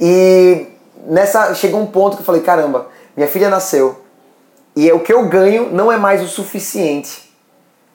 E 0.00 0.66
nessa 1.06 1.54
chegou 1.54 1.80
um 1.80 1.86
ponto 1.86 2.16
que 2.16 2.22
eu 2.22 2.26
falei, 2.26 2.40
caramba, 2.40 2.88
minha 3.16 3.28
filha 3.28 3.50
nasceu 3.50 4.02
e 4.74 4.90
o 4.90 5.00
que 5.00 5.12
eu 5.12 5.26
ganho 5.26 5.70
não 5.70 5.92
é 5.92 5.98
mais 5.98 6.22
o 6.22 6.26
suficiente. 6.26 7.30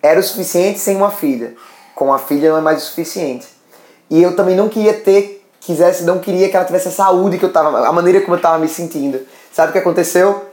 Era 0.02 0.20
o 0.20 0.24
suficiente 0.24 0.80
sem 0.80 0.96
uma 0.96 1.10
filha. 1.10 1.56
Com 1.96 2.14
a 2.14 2.20
filha 2.20 2.52
não 2.52 2.58
é 2.60 2.62
mais 2.62 2.84
o 2.84 2.86
suficiente. 2.86 3.48
E 4.10 4.22
eu 4.22 4.36
também 4.36 4.56
não 4.56 4.70
queria 4.70 4.94
ter, 4.94 5.44
quisesse, 5.60 6.04
não 6.04 6.20
queria 6.20 6.48
que 6.50 6.56
ela 6.56 6.66
tivesse 6.66 6.90
a 6.90 6.92
saúde 6.92 7.38
que 7.38 7.46
eu 7.46 7.52
tava, 7.52 7.88
a 7.88 7.92
maneira 7.92 8.22
como 8.22 8.36
eu 8.36 8.38
estava 8.38 8.60
me 8.60 8.68
sentindo. 8.68 9.20
Sabe 9.52 9.70
o 9.70 9.74
que 9.74 9.80
aconteceu? 9.80 10.46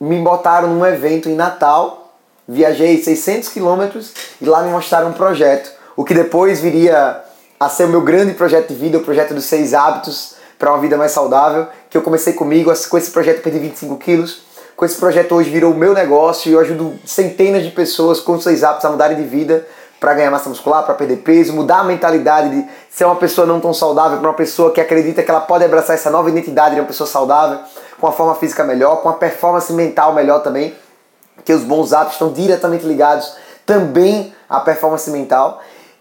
Me 0.00 0.18
botaram 0.20 0.68
num 0.68 0.86
evento 0.86 1.28
em 1.28 1.34
Natal, 1.34 2.14
viajei 2.46 3.02
600 3.02 3.48
quilômetros 3.48 4.12
e 4.40 4.44
lá 4.44 4.62
me 4.62 4.70
mostraram 4.70 5.08
um 5.08 5.12
projeto. 5.12 5.72
O 5.96 6.04
que 6.04 6.14
depois 6.14 6.60
viria 6.60 7.20
a 7.58 7.68
ser 7.68 7.84
o 7.84 7.88
meu 7.88 8.00
grande 8.00 8.32
projeto 8.34 8.68
de 8.68 8.74
vida, 8.74 8.98
o 8.98 9.02
projeto 9.02 9.34
dos 9.34 9.44
seis 9.44 9.74
hábitos 9.74 10.33
para 10.64 10.72
uma 10.72 10.78
vida 10.78 10.96
mais 10.96 11.12
saudável, 11.12 11.66
que 11.90 11.98
eu 11.98 12.00
comecei 12.00 12.32
comigo, 12.32 12.72
com 12.88 12.96
esse 12.96 13.10
projeto 13.10 13.42
perdi 13.42 13.58
25 13.58 13.98
quilos. 13.98 14.44
Com 14.74 14.86
esse 14.86 14.96
projeto 14.96 15.34
hoje 15.34 15.50
virou 15.50 15.72
o 15.72 15.76
meu 15.76 15.92
negócio 15.92 16.48
e 16.48 16.54
eu 16.54 16.58
ajudo 16.58 16.98
centenas 17.04 17.62
de 17.62 17.70
pessoas 17.70 18.18
com 18.18 18.40
seus 18.40 18.64
hábitos 18.64 18.86
a 18.86 18.88
mudarem 18.88 19.14
de 19.14 19.24
vida 19.24 19.66
para 20.00 20.14
ganhar 20.14 20.30
massa 20.30 20.48
muscular, 20.48 20.82
para 20.82 20.94
perder 20.94 21.18
peso, 21.18 21.52
mudar 21.52 21.80
a 21.80 21.84
mentalidade 21.84 22.48
de 22.48 22.66
ser 22.88 23.04
uma 23.04 23.16
pessoa 23.16 23.46
não 23.46 23.60
tão 23.60 23.74
saudável 23.74 24.16
para 24.16 24.26
uma 24.26 24.34
pessoa 24.34 24.72
que 24.72 24.80
acredita 24.80 25.22
que 25.22 25.30
ela 25.30 25.42
pode 25.42 25.66
abraçar 25.66 25.96
essa 25.96 26.08
nova 26.08 26.30
identidade 26.30 26.76
de 26.76 26.80
uma 26.80 26.86
pessoa 26.86 27.06
saudável, 27.06 27.58
com 28.00 28.06
a 28.06 28.12
forma 28.12 28.34
física 28.34 28.64
melhor, 28.64 29.02
com 29.02 29.10
a 29.10 29.12
performance 29.12 29.70
mental 29.70 30.14
melhor 30.14 30.42
também, 30.42 30.74
que 31.44 31.52
os 31.52 31.60
bons 31.60 31.92
hábitos 31.92 32.14
estão 32.14 32.32
diretamente 32.32 32.86
ligados 32.86 33.36
também 33.66 34.34
à 34.48 34.60
performance 34.60 35.10
mental. 35.10 35.60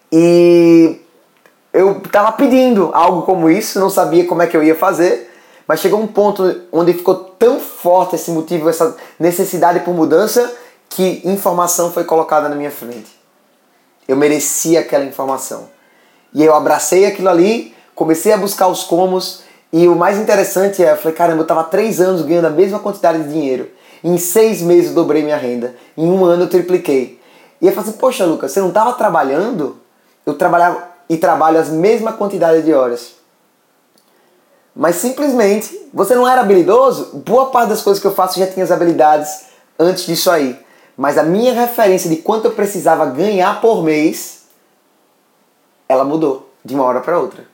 E 0.10 1.02
eu 1.73 1.97
estava 2.05 2.31
pedindo 2.33 2.91
algo 2.93 3.23
como 3.23 3.49
isso, 3.49 3.79
não 3.79 3.89
sabia 3.89 4.25
como 4.25 4.43
é 4.43 4.47
que 4.47 4.55
eu 4.55 4.63
ia 4.63 4.75
fazer, 4.75 5.31
mas 5.67 5.79
chegou 5.79 5.99
um 5.99 6.07
ponto 6.07 6.62
onde 6.71 6.93
ficou 6.93 7.15
tão 7.15 7.59
forte 7.59 8.15
esse 8.15 8.29
motivo, 8.29 8.69
essa 8.69 8.95
necessidade 9.19 9.79
por 9.79 9.93
mudança, 9.93 10.53
que 10.88 11.21
informação 11.25 11.91
foi 11.91 12.03
colocada 12.03 12.47
na 12.47 12.55
minha 12.55 12.69
frente. 12.69 13.12
Eu 14.07 14.15
merecia 14.15 14.81
aquela 14.81 15.03
informação. 15.03 15.67
E 16.33 16.43
eu 16.43 16.53
abracei 16.53 17.05
aquilo 17.05 17.29
ali, 17.29 17.73
comecei 17.95 18.31
a 18.33 18.38
buscar 18.38 18.67
os 18.67 18.83
comos, 18.83 19.43
e 19.71 19.88
o 19.88 19.95
mais 19.95 20.19
interessante 20.19 20.83
é, 20.83 20.91
eu 20.91 20.97
falei, 20.97 21.17
caramba, 21.17 21.39
eu 21.39 21.43
estava 21.43 21.63
três 21.63 21.99
anos 21.99 22.21
ganhando 22.21 22.45
a 22.45 22.51
mesma 22.51 22.77
quantidade 22.77 23.23
de 23.23 23.29
dinheiro. 23.29 23.71
Em 24.03 24.17
seis 24.19 24.62
meses 24.62 24.89
eu 24.89 24.95
dobrei 24.95 25.23
minha 25.23 25.38
renda. 25.38 25.75
Em 25.97 26.07
um 26.07 26.23
ano 26.23 26.43
eu 26.43 26.49
tripliquei. 26.49 27.19
E 27.59 27.65
eu 27.65 27.73
falei 27.73 27.89
assim, 27.89 27.97
poxa 27.97 28.25
Lucas, 28.25 28.51
você 28.51 28.59
não 28.59 28.67
estava 28.67 28.93
trabalhando? 28.93 29.77
Eu 30.25 30.36
trabalhava 30.36 30.92
e 31.09 31.17
trabalho 31.17 31.59
as 31.59 31.69
mesma 31.69 32.13
quantidade 32.13 32.61
de 32.61 32.73
horas. 32.73 33.15
Mas 34.75 34.95
simplesmente, 34.95 35.89
você 35.93 36.15
não 36.15 36.27
era 36.27 36.41
habilidoso? 36.41 37.17
Boa 37.17 37.47
parte 37.47 37.69
das 37.69 37.81
coisas 37.81 38.01
que 38.01 38.07
eu 38.07 38.13
faço 38.13 38.39
já 38.39 38.47
tinha 38.47 38.63
as 38.63 38.71
habilidades 38.71 39.45
antes 39.77 40.05
disso 40.05 40.31
aí. 40.31 40.59
Mas 40.97 41.17
a 41.17 41.23
minha 41.23 41.53
referência 41.53 42.09
de 42.09 42.17
quanto 42.17 42.45
eu 42.45 42.51
precisava 42.51 43.05
ganhar 43.05 43.61
por 43.61 43.83
mês, 43.83 44.43
ela 45.87 46.03
mudou 46.03 46.49
de 46.63 46.73
uma 46.73 46.83
hora 46.83 47.01
para 47.01 47.19
outra. 47.19 47.45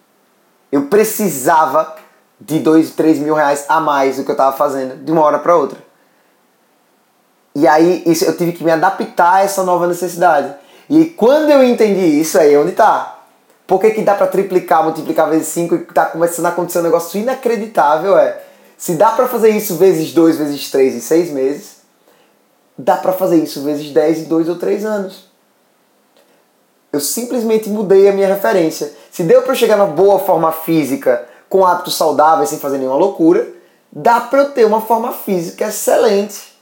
Eu 0.72 0.84
precisava 0.84 1.96
de 2.40 2.60
2, 2.60 2.92
3 2.92 3.20
mil 3.20 3.34
reais 3.34 3.66
a 3.68 3.82
mais 3.82 4.18
do 4.18 4.24
que 4.24 4.32
eu 4.32 4.34
estava 4.34 4.56
fazendo 4.56 5.04
de 5.04 5.12
uma 5.12 5.22
hora 5.22 5.40
para 5.40 5.56
outra. 5.56 5.78
E 7.54 7.68
aí 7.68 8.04
isso, 8.06 8.24
eu 8.24 8.38
tive 8.38 8.54
que 8.54 8.64
me 8.64 8.72
adaptar 8.72 9.36
a 9.36 9.42
essa 9.42 9.64
nova 9.64 9.88
necessidade. 9.88 10.54
E 10.90 11.06
quando 11.06 11.50
eu 11.50 11.64
entendi 11.64 12.20
isso, 12.20 12.40
aí 12.40 12.54
é 12.54 12.60
onde 12.60 12.72
está. 12.72 13.19
Por 13.70 13.80
que, 13.80 13.92
que 13.92 14.02
dá 14.02 14.16
para 14.16 14.26
triplicar, 14.26 14.84
multiplicar 14.84 15.30
vezes 15.30 15.50
5 15.50 15.76
e 15.76 15.78
está 15.84 16.08
começando 16.08 16.48
a 16.48 16.50
acontecer 16.50 16.80
um 16.80 16.82
negócio 16.82 17.22
inacreditável? 17.22 18.18
É, 18.18 18.42
se 18.76 18.96
dá 18.96 19.12
para 19.12 19.28
fazer 19.28 19.50
isso 19.50 19.76
vezes 19.76 20.12
2, 20.12 20.38
vezes 20.38 20.72
3 20.72 20.96
em 20.96 21.00
6 21.00 21.30
meses, 21.30 21.76
dá 22.76 22.98
para 22.98 23.14
fazer 23.14 23.36
isso 23.36 23.62
vezes 23.62 23.92
10 23.92 24.22
em 24.22 24.24
2 24.24 24.50
ou 24.50 24.56
3 24.56 24.86
anos. 24.86 25.30
Eu 26.92 27.00
simplesmente 27.00 27.70
mudei 27.70 28.10
a 28.10 28.12
minha 28.12 28.28
referência. 28.28 28.92
Se 29.12 29.22
deu 29.22 29.44
para 29.44 29.54
chegar 29.54 29.78
na 29.78 29.86
boa 29.86 30.18
forma 30.18 30.52
física, 30.52 31.28
com 31.48 31.64
hábitos 31.64 31.96
saudáveis, 31.96 32.50
sem 32.50 32.58
fazer 32.58 32.80
nenhuma 32.80 32.98
loucura, 32.98 33.48
dá 33.92 34.20
para 34.20 34.40
eu 34.40 34.50
ter 34.50 34.66
uma 34.66 34.82
forma 34.82 35.12
física 35.12 35.68
excelente. 35.68 36.58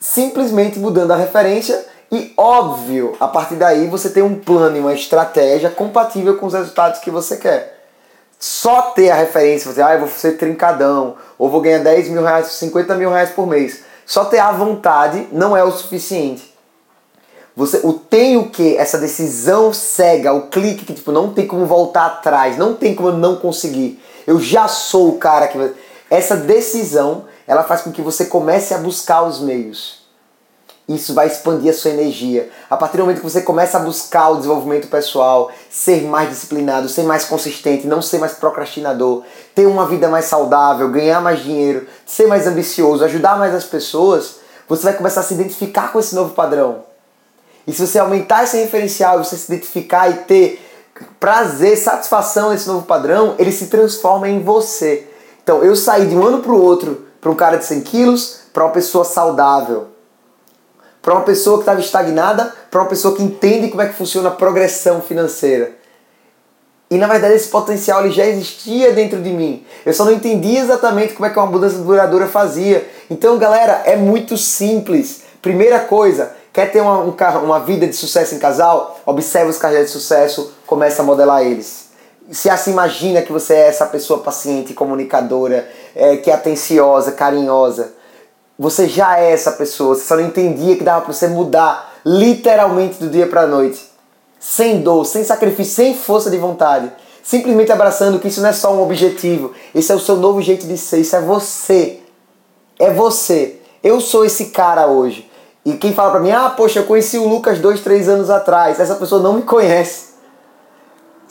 Simplesmente 0.00 0.80
mudando 0.80 1.12
a 1.12 1.16
referência 1.16 1.93
e 2.12 2.32
óbvio, 2.36 3.16
a 3.18 3.26
partir 3.26 3.56
daí 3.56 3.86
você 3.88 4.08
tem 4.08 4.22
um 4.22 4.38
plano 4.38 4.76
e 4.76 4.80
uma 4.80 4.94
estratégia 4.94 5.70
compatível 5.70 6.36
com 6.36 6.46
os 6.46 6.54
resultados 6.54 7.00
que 7.00 7.10
você 7.10 7.36
quer. 7.36 7.88
Só 8.38 8.82
ter 8.92 9.10
a 9.10 9.14
referência, 9.14 9.72
você, 9.72 9.80
ah, 9.80 9.94
eu 9.94 10.00
vou 10.00 10.08
ser 10.08 10.32
trincadão, 10.32 11.16
ou 11.38 11.48
vou 11.48 11.60
ganhar 11.60 11.78
10 11.78 12.10
mil 12.10 12.22
reais, 12.22 12.48
50 12.48 12.94
mil 12.94 13.10
reais 13.10 13.30
por 13.30 13.46
mês. 13.46 13.82
Só 14.04 14.26
ter 14.26 14.38
a 14.38 14.52
vontade 14.52 15.26
não 15.32 15.56
é 15.56 15.64
o 15.64 15.72
suficiente. 15.72 16.52
Você, 17.56 17.80
o 17.84 17.92
tem 17.92 18.36
o 18.36 18.50
que, 18.50 18.76
essa 18.76 18.98
decisão 18.98 19.72
cega, 19.72 20.32
o 20.32 20.48
clique 20.48 20.84
que 20.84 20.92
tipo, 20.92 21.10
não 21.10 21.32
tem 21.32 21.46
como 21.46 21.64
voltar 21.64 22.06
atrás, 22.06 22.58
não 22.58 22.74
tem 22.74 22.94
como 22.94 23.08
eu 23.08 23.16
não 23.16 23.36
conseguir. 23.36 24.02
Eu 24.26 24.38
já 24.40 24.68
sou 24.68 25.08
o 25.08 25.18
cara 25.18 25.48
que. 25.48 25.72
Essa 26.10 26.36
decisão, 26.36 27.24
ela 27.46 27.62
faz 27.62 27.80
com 27.80 27.92
que 27.92 28.02
você 28.02 28.26
comece 28.26 28.74
a 28.74 28.78
buscar 28.78 29.22
os 29.22 29.40
meios 29.40 30.03
isso 30.86 31.14
vai 31.14 31.26
expandir 31.26 31.70
a 31.70 31.74
sua 31.74 31.90
energia. 31.90 32.50
A 32.68 32.76
partir 32.76 32.98
do 32.98 33.04
momento 33.04 33.18
que 33.18 33.30
você 33.30 33.40
começa 33.40 33.78
a 33.78 33.80
buscar 33.80 34.30
o 34.30 34.36
desenvolvimento 34.36 34.88
pessoal, 34.88 35.50
ser 35.70 36.02
mais 36.02 36.28
disciplinado, 36.28 36.88
ser 36.88 37.04
mais 37.04 37.24
consistente, 37.24 37.86
não 37.86 38.02
ser 38.02 38.18
mais 38.18 38.32
procrastinador, 38.32 39.22
ter 39.54 39.66
uma 39.66 39.86
vida 39.86 40.08
mais 40.08 40.26
saudável, 40.26 40.90
ganhar 40.90 41.22
mais 41.22 41.42
dinheiro, 41.42 41.86
ser 42.04 42.26
mais 42.26 42.46
ambicioso, 42.46 43.02
ajudar 43.04 43.38
mais 43.38 43.54
as 43.54 43.64
pessoas, 43.64 44.36
você 44.68 44.82
vai 44.82 44.92
começar 44.92 45.20
a 45.20 45.24
se 45.24 45.32
identificar 45.32 45.90
com 45.90 45.98
esse 45.98 46.14
novo 46.14 46.34
padrão. 46.34 46.82
E 47.66 47.72
se 47.72 47.86
você 47.86 47.98
aumentar 47.98 48.44
esse 48.44 48.58
referencial, 48.58 49.24
você 49.24 49.36
se 49.36 49.50
identificar 49.50 50.10
e 50.10 50.14
ter 50.24 50.60
prazer, 51.18 51.78
satisfação 51.78 52.50
nesse 52.50 52.68
novo 52.68 52.84
padrão, 52.84 53.34
ele 53.38 53.52
se 53.52 53.68
transforma 53.68 54.28
em 54.28 54.42
você. 54.42 55.08
Então, 55.42 55.64
eu 55.64 55.74
saí 55.74 56.06
de 56.06 56.14
um 56.14 56.22
ano 56.22 56.40
para 56.40 56.52
o 56.52 56.62
outro 56.62 57.06
para 57.22 57.30
um 57.30 57.34
cara 57.34 57.56
de 57.56 57.64
100 57.64 57.80
quilos 57.80 58.40
para 58.52 58.64
uma 58.64 58.72
pessoa 58.72 59.02
saudável 59.02 59.93
para 61.04 61.12
uma 61.12 61.22
pessoa 61.22 61.58
que 61.58 61.64
estava 61.64 61.80
estagnada, 61.80 62.50
para 62.70 62.80
uma 62.80 62.88
pessoa 62.88 63.14
que 63.14 63.22
entende 63.22 63.68
como 63.68 63.82
é 63.82 63.86
que 63.86 63.92
funciona 63.92 64.30
a 64.30 64.32
progressão 64.32 65.02
financeira. 65.02 65.72
E 66.90 66.96
na 66.96 67.06
verdade 67.06 67.34
esse 67.34 67.48
potencial 67.48 68.00
ele 68.00 68.10
já 68.10 68.24
existia 68.24 68.90
dentro 68.90 69.20
de 69.20 69.28
mim. 69.28 69.66
Eu 69.84 69.92
só 69.92 70.06
não 70.06 70.12
entendia 70.12 70.60
exatamente 70.60 71.12
como 71.12 71.26
é 71.26 71.30
que 71.30 71.38
uma 71.38 71.46
mudança 71.46 71.76
duradoura 71.76 72.26
fazia. 72.26 72.88
Então, 73.10 73.36
galera, 73.36 73.82
é 73.84 73.96
muito 73.96 74.38
simples. 74.38 75.24
Primeira 75.42 75.78
coisa, 75.80 76.34
quer 76.50 76.72
ter 76.72 76.80
uma, 76.80 77.00
um, 77.00 77.14
uma 77.44 77.60
vida 77.60 77.86
de 77.86 77.94
sucesso 77.94 78.34
em 78.34 78.38
casal? 78.38 78.98
Observe 79.04 79.50
os 79.50 79.58
casais 79.58 79.86
de 79.86 79.90
sucesso, 79.90 80.54
comece 80.66 81.02
a 81.02 81.04
modelar 81.04 81.42
eles. 81.42 81.88
Se 82.30 82.48
assim 82.48 82.70
imagina 82.70 83.20
que 83.20 83.30
você 83.30 83.52
é 83.52 83.68
essa 83.68 83.84
pessoa 83.84 84.20
paciente, 84.20 84.72
comunicadora, 84.72 85.68
é, 85.94 86.16
que 86.16 86.30
é 86.30 86.34
atenciosa, 86.34 87.12
carinhosa 87.12 87.92
você 88.58 88.88
já 88.88 89.18
é 89.18 89.32
essa 89.32 89.52
pessoa, 89.52 89.94
você 89.94 90.04
só 90.04 90.16
não 90.16 90.24
entendia 90.24 90.76
que 90.76 90.84
dava 90.84 91.02
para 91.02 91.12
você 91.12 91.26
mudar 91.26 91.92
literalmente 92.04 92.98
do 92.98 93.08
dia 93.08 93.26
para 93.26 93.42
a 93.42 93.46
noite. 93.46 93.82
Sem 94.38 94.80
dor, 94.80 95.04
sem 95.04 95.24
sacrifício, 95.24 95.74
sem 95.74 95.94
força 95.94 96.30
de 96.30 96.36
vontade. 96.36 96.90
Simplesmente 97.22 97.72
abraçando 97.72 98.18
que 98.18 98.28
isso 98.28 98.42
não 98.42 98.50
é 98.50 98.52
só 98.52 98.74
um 98.74 98.82
objetivo, 98.82 99.52
esse 99.74 99.90
é 99.90 99.94
o 99.94 100.00
seu 100.00 100.16
novo 100.16 100.42
jeito 100.42 100.66
de 100.66 100.76
ser, 100.76 100.98
isso 100.98 101.16
é 101.16 101.20
você. 101.20 102.00
É 102.78 102.92
você. 102.92 103.60
Eu 103.82 104.00
sou 104.00 104.24
esse 104.24 104.46
cara 104.46 104.86
hoje. 104.86 105.30
E 105.64 105.72
quem 105.74 105.94
fala 105.94 106.10
pra 106.10 106.20
mim, 106.20 106.30
ah, 106.30 106.50
poxa, 106.50 106.80
eu 106.80 106.84
conheci 106.84 107.16
o 107.16 107.26
Lucas 107.26 107.58
dois, 107.58 107.80
três 107.80 108.08
anos 108.08 108.28
atrás, 108.28 108.78
essa 108.78 108.94
pessoa 108.96 109.22
não 109.22 109.32
me 109.32 109.42
conhece. 109.42 110.13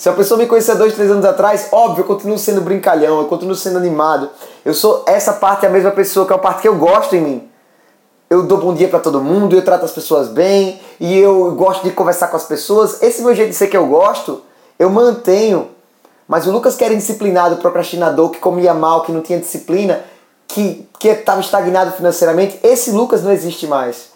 Se 0.04 0.10
a 0.10 0.12
pessoa 0.12 0.38
me 0.38 0.46
conhecia 0.46 0.76
dois, 0.76 0.94
três 0.96 1.10
anos 1.10 1.24
atrás, 1.24 1.70
óbvio, 1.72 2.02
eu 2.02 2.06
continuo 2.06 2.38
sendo 2.38 2.60
brincalhão, 2.60 3.20
eu 3.20 3.26
continuo 3.26 3.56
sendo 3.56 3.78
animado. 3.78 4.30
Eu 4.66 4.74
sou 4.74 5.02
essa 5.08 5.32
parte 5.32 5.66
é 5.66 5.70
a 5.70 5.72
mesma 5.72 5.92
pessoa, 5.92 6.26
que 6.26 6.34
é 6.34 6.36
a 6.36 6.40
parte 6.40 6.62
que 6.62 6.68
eu 6.68 6.76
gosto 6.76 7.16
em 7.16 7.22
mim. 7.22 7.50
Eu 8.30 8.44
dou 8.44 8.58
bom 8.58 8.74
dia 8.74 8.90
para 8.90 9.00
todo 9.00 9.22
mundo, 9.22 9.56
eu 9.56 9.64
trato 9.64 9.86
as 9.86 9.94
pessoas 9.94 10.28
bem 10.28 10.82
e 11.00 11.18
eu 11.18 11.56
gosto 11.56 11.84
de 11.84 11.92
conversar 11.92 12.28
com 12.28 12.36
as 12.36 12.44
pessoas. 12.44 13.02
Esse 13.02 13.22
meu 13.22 13.34
jeito 13.34 13.52
de 13.52 13.56
ser 13.56 13.68
que 13.68 13.78
eu 13.78 13.88
gosto, 13.88 14.42
eu 14.78 14.90
mantenho. 14.90 15.70
Mas 16.28 16.46
o 16.48 16.52
Lucas 16.52 16.76
que 16.76 16.84
era 16.84 16.94
indisciplinado, 16.94 17.56
procrastinador, 17.56 18.30
que 18.30 18.40
comia 18.40 18.74
mal, 18.74 19.04
que 19.04 19.12
não 19.14 19.22
tinha 19.22 19.40
disciplina, 19.40 20.04
que 20.50 20.86
estava 21.02 21.40
estagnado 21.40 21.94
financeiramente, 21.94 22.60
esse 22.62 22.92
Lucas 22.92 23.24
não 23.24 23.32
existe 23.32 23.68
mais. 23.68 24.12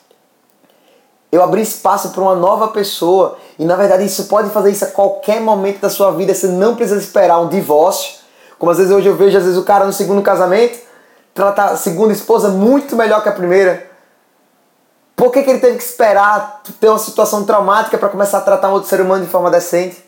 Eu 1.31 1.41
abri 1.41 1.61
espaço 1.61 2.09
para 2.09 2.21
uma 2.21 2.35
nova 2.35 2.67
pessoa. 2.69 3.37
E 3.59 3.65
na 3.65 3.75
verdade 3.75 4.05
isso 4.05 4.25
pode 4.25 4.49
fazer 4.49 4.71
isso 4.71 4.85
a 4.85 4.87
qualquer 4.87 5.41
momento 5.41 5.79
da 5.79 5.89
sua 5.89 6.11
vida. 6.11 6.33
Você 6.33 6.47
não 6.47 6.75
precisa 6.75 6.99
esperar 6.99 7.39
um 7.39 7.49
divórcio. 7.49 8.17
Como 8.59 8.71
às 8.71 8.77
vezes 8.77 8.91
hoje 8.91 9.07
eu 9.07 9.15
vejo, 9.15 9.37
às 9.37 9.43
vezes 9.43 9.57
o 9.57 9.63
cara 9.63 9.85
no 9.85 9.93
segundo 9.93 10.21
casamento 10.21 10.79
trata 11.33 11.65
a 11.65 11.77
segunda 11.77 12.13
esposa 12.13 12.49
muito 12.49 12.95
melhor 12.95 13.21
que 13.21 13.29
a 13.29 13.31
primeira. 13.31 13.87
Por 15.15 15.31
que, 15.31 15.41
que 15.41 15.49
ele 15.49 15.59
teve 15.59 15.77
que 15.77 15.83
esperar 15.83 16.61
ter 16.79 16.89
uma 16.89 16.99
situação 16.99 17.43
traumática 17.43 17.97
para 17.97 18.09
começar 18.09 18.37
a 18.37 18.41
tratar 18.41 18.69
um 18.69 18.73
outro 18.73 18.89
ser 18.89 19.01
humano 19.01 19.25
de 19.25 19.31
forma 19.31 19.49
decente? 19.49 20.05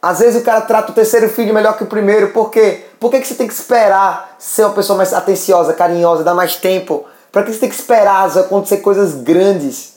Às 0.00 0.18
vezes 0.18 0.40
o 0.40 0.44
cara 0.44 0.62
trata 0.62 0.90
o 0.90 0.94
terceiro 0.94 1.28
filho 1.28 1.54
melhor 1.54 1.76
que 1.76 1.84
o 1.84 1.86
primeiro. 1.86 2.32
Por 2.32 2.50
quê? 2.50 2.86
Por 2.98 3.10
que, 3.10 3.20
que 3.20 3.28
você 3.28 3.34
tem 3.34 3.46
que 3.46 3.52
esperar 3.52 4.34
ser 4.38 4.64
uma 4.64 4.74
pessoa 4.74 4.96
mais 4.96 5.12
atenciosa, 5.12 5.74
carinhosa, 5.74 6.24
dar 6.24 6.34
mais 6.34 6.56
tempo 6.56 7.04
para 7.30 7.42
que 7.42 7.52
você 7.52 7.60
tem 7.60 7.68
que 7.68 7.74
esperar 7.74 8.26
acontecer 8.36 8.78
coisas 8.78 9.14
grandes? 9.14 9.91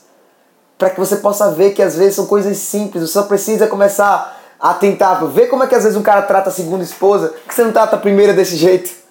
Para 0.78 0.90
que 0.90 1.00
você 1.00 1.18
possa 1.18 1.52
ver 1.52 1.74
que 1.74 1.82
às 1.82 1.96
vezes 1.96 2.16
são 2.16 2.26
coisas 2.26 2.58
simples, 2.58 3.04
você 3.04 3.14
só 3.14 3.24
precisa 3.24 3.68
começar 3.68 4.42
a 4.60 4.74
tentar 4.74 5.16
ver 5.26 5.48
como 5.48 5.64
é 5.64 5.68
que 5.68 5.76
às 5.76 5.84
vezes 5.84 5.98
um 5.98 6.04
cara 6.04 6.22
trata 6.24 6.50
a 6.50 6.54
segunda 6.54 6.84
esposa, 6.84 7.34
que 7.48 7.54
você 7.54 7.64
não 7.64 7.72
trata 7.72 7.96
a 7.96 8.00
primeira 8.00 8.34
desse 8.34 8.56
jeito? 8.56 9.06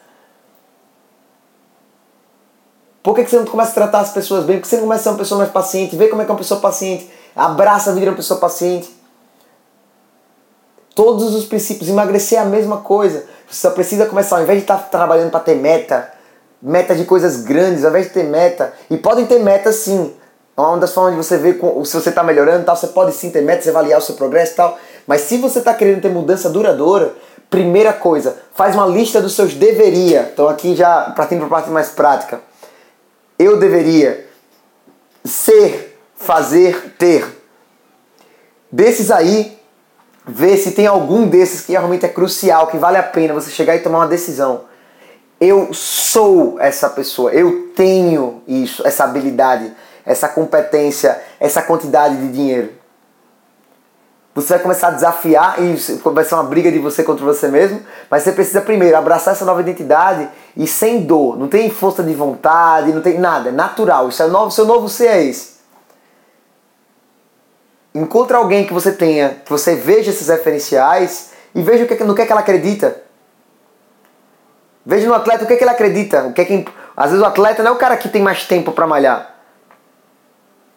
Por 3.05 3.15
que 3.15 3.27
você 3.27 3.37
não 3.37 3.45
começa 3.45 3.71
a 3.71 3.75
tratar 3.75 4.01
as 4.01 4.13
pessoas 4.13 4.45
bem? 4.47 4.57
Por 4.57 4.63
que 4.63 4.69
você 4.69 4.77
não 4.77 4.85
começa 4.85 5.01
a 5.01 5.05
ser 5.05 5.09
uma 5.11 5.19
pessoa 5.19 5.39
mais 5.39 5.51
paciente? 5.51 5.95
Vê 5.95 6.09
como 6.09 6.23
é 6.23 6.25
que 6.25 6.31
é 6.31 6.33
uma 6.33 6.39
pessoa 6.39 6.59
paciente. 6.59 7.11
Abraça 7.37 7.91
a 7.91 7.93
vida 7.93 8.07
de 8.07 8.11
uma 8.11 8.17
pessoa 8.17 8.41
paciente. 8.41 8.91
Todos 10.95 11.35
os 11.35 11.45
princípios. 11.45 11.91
Emagrecer 11.91 12.39
é 12.39 12.41
a 12.41 12.47
mesma 12.47 12.79
coisa. 12.79 13.27
Você 13.47 13.61
só 13.61 13.71
precisa 13.73 14.07
começar, 14.07 14.37
ao 14.37 14.43
invés 14.43 14.59
de 14.59 14.65
estar 14.65 14.79
trabalhando 14.89 15.31
para 15.31 15.41
ter 15.41 15.55
meta, 15.55 16.11
meta 16.63 16.95
de 16.95 17.05
coisas 17.05 17.43
grandes, 17.43 17.85
ao 17.85 17.91
invés 17.91 18.07
de 18.07 18.15
ter 18.15 18.25
meta, 18.25 18.73
e 18.89 18.97
podem 18.97 19.27
ter 19.27 19.39
meta 19.39 19.71
sim. 19.71 20.15
Uma 20.57 20.79
das 20.79 20.93
formas 20.93 21.13
de 21.13 21.17
você 21.17 21.37
ver 21.37 21.59
se 21.85 21.95
você 21.95 22.09
está 22.09 22.23
melhorando 22.23 22.65
tal, 22.65 22.77
você 22.77 22.87
pode 22.89 23.13
sim 23.13 23.31
ter 23.31 23.43
metas, 23.43 23.67
avaliar 23.67 23.99
o 23.99 24.03
seu 24.03 24.15
progresso 24.15 24.55
tal. 24.55 24.79
Mas 25.07 25.23
se 25.23 25.37
você 25.39 25.59
está 25.59 25.75
querendo 25.75 26.01
ter 26.01 26.09
mudança 26.09 26.49
duradoura, 26.49 27.15
primeira 27.51 27.93
coisa, 27.93 28.37
faz 28.55 28.75
uma 28.75 28.87
lista 28.87 29.21
dos 29.21 29.35
seus 29.35 29.55
deveria. 29.55 30.31
Então 30.33 30.49
aqui 30.49 30.77
já 30.77 31.13
partindo 31.17 31.39
para 31.39 31.47
a 31.47 31.51
parte 31.51 31.71
mais 31.71 31.89
prática. 31.89 32.41
Eu 33.39 33.59
deveria 33.59 34.27
ser, 35.25 35.99
fazer, 36.15 36.95
ter. 36.99 37.27
Desses 38.71 39.11
aí, 39.11 39.59
vê 40.25 40.57
se 40.57 40.71
tem 40.71 40.87
algum 40.87 41.27
desses 41.27 41.63
que 41.63 41.73
realmente 41.73 42.07
é 42.07 42.09
crucial, 42.09 42.69
que 42.69 42.77
vale 42.77 42.97
a 42.97 43.03
pena 43.03 43.35
você 43.35 43.51
chegar 43.51 43.75
e 43.75 43.81
tomar 43.81 43.99
uma 43.99 44.09
decisão 44.09 44.63
eu 45.41 45.75
sou 45.75 46.59
essa 46.61 46.89
pessoa, 46.89 47.33
eu 47.33 47.69
tenho 47.75 48.43
isso, 48.47 48.87
essa 48.87 49.05
habilidade, 49.05 49.73
essa 50.05 50.29
competência, 50.29 51.21
essa 51.41 51.63
quantidade 51.63 52.17
de 52.17 52.33
dinheiro. 52.33 52.73
você 54.35 54.55
vai 54.55 54.63
começar 54.63 54.89
a 54.89 54.91
desafiar 54.91 55.63
e 55.63 55.77
ser 55.79 56.01
uma 56.33 56.45
briga 56.45 56.71
de 56.71 56.79
você 56.79 57.03
contra 57.03 57.25
você 57.25 57.49
mesmo, 57.49 57.81
mas 58.11 58.23
você 58.23 58.33
precisa 58.33 58.61
primeiro 58.61 58.97
abraçar 58.97 59.35
essa 59.35 59.45
nova 59.45 59.61
identidade 59.61 60.29
e 60.57 60.67
sem 60.67 61.03
dor, 61.03 61.39
não 61.39 61.49
tem 61.49 61.71
força 61.71 62.03
de 62.03 62.15
vontade, 62.15 62.93
não 62.93 63.01
tem 63.01 63.19
nada, 63.19 63.49
é 63.49 63.53
natural, 63.53 64.09
isso 64.09 64.23
é 64.23 64.27
novo, 64.27 64.51
seu 64.51 64.65
novo 64.65 64.89
ser 64.89 65.07
é 65.07 65.25
esse. 65.25 65.55
Encontre 67.95 68.37
alguém 68.37 68.67
que 68.67 68.73
você 68.73 68.91
tenha, 68.91 69.37
que 69.45 69.51
você 69.51 69.77
veja 69.77 70.11
esses 70.11 70.27
referenciais 70.27 71.31
e 71.55 71.63
veja 71.63 71.87
que, 71.87 72.03
no 72.03 72.15
que, 72.15 72.23
é 72.23 72.27
que 72.27 72.33
ela 72.33 72.41
acredita. 72.41 73.03
Veja 74.85 75.07
no 75.07 75.15
atleta 75.15 75.45
o 75.45 75.47
que, 75.47 75.55
é 75.55 75.57
que 75.57 75.63
ele 75.63 75.71
acredita. 75.71 76.25
O 76.25 76.33
que 76.33 76.41
é 76.41 76.45
que, 76.45 76.67
às 76.97 77.11
vezes 77.11 77.25
o 77.25 77.27
atleta 77.27 77.63
não 77.63 77.71
é 77.71 77.75
o 77.75 77.79
cara 77.79 77.97
que 77.97 78.09
tem 78.09 78.21
mais 78.21 78.47
tempo 78.47 78.73
para 78.73 78.87
malhar. 78.87 79.34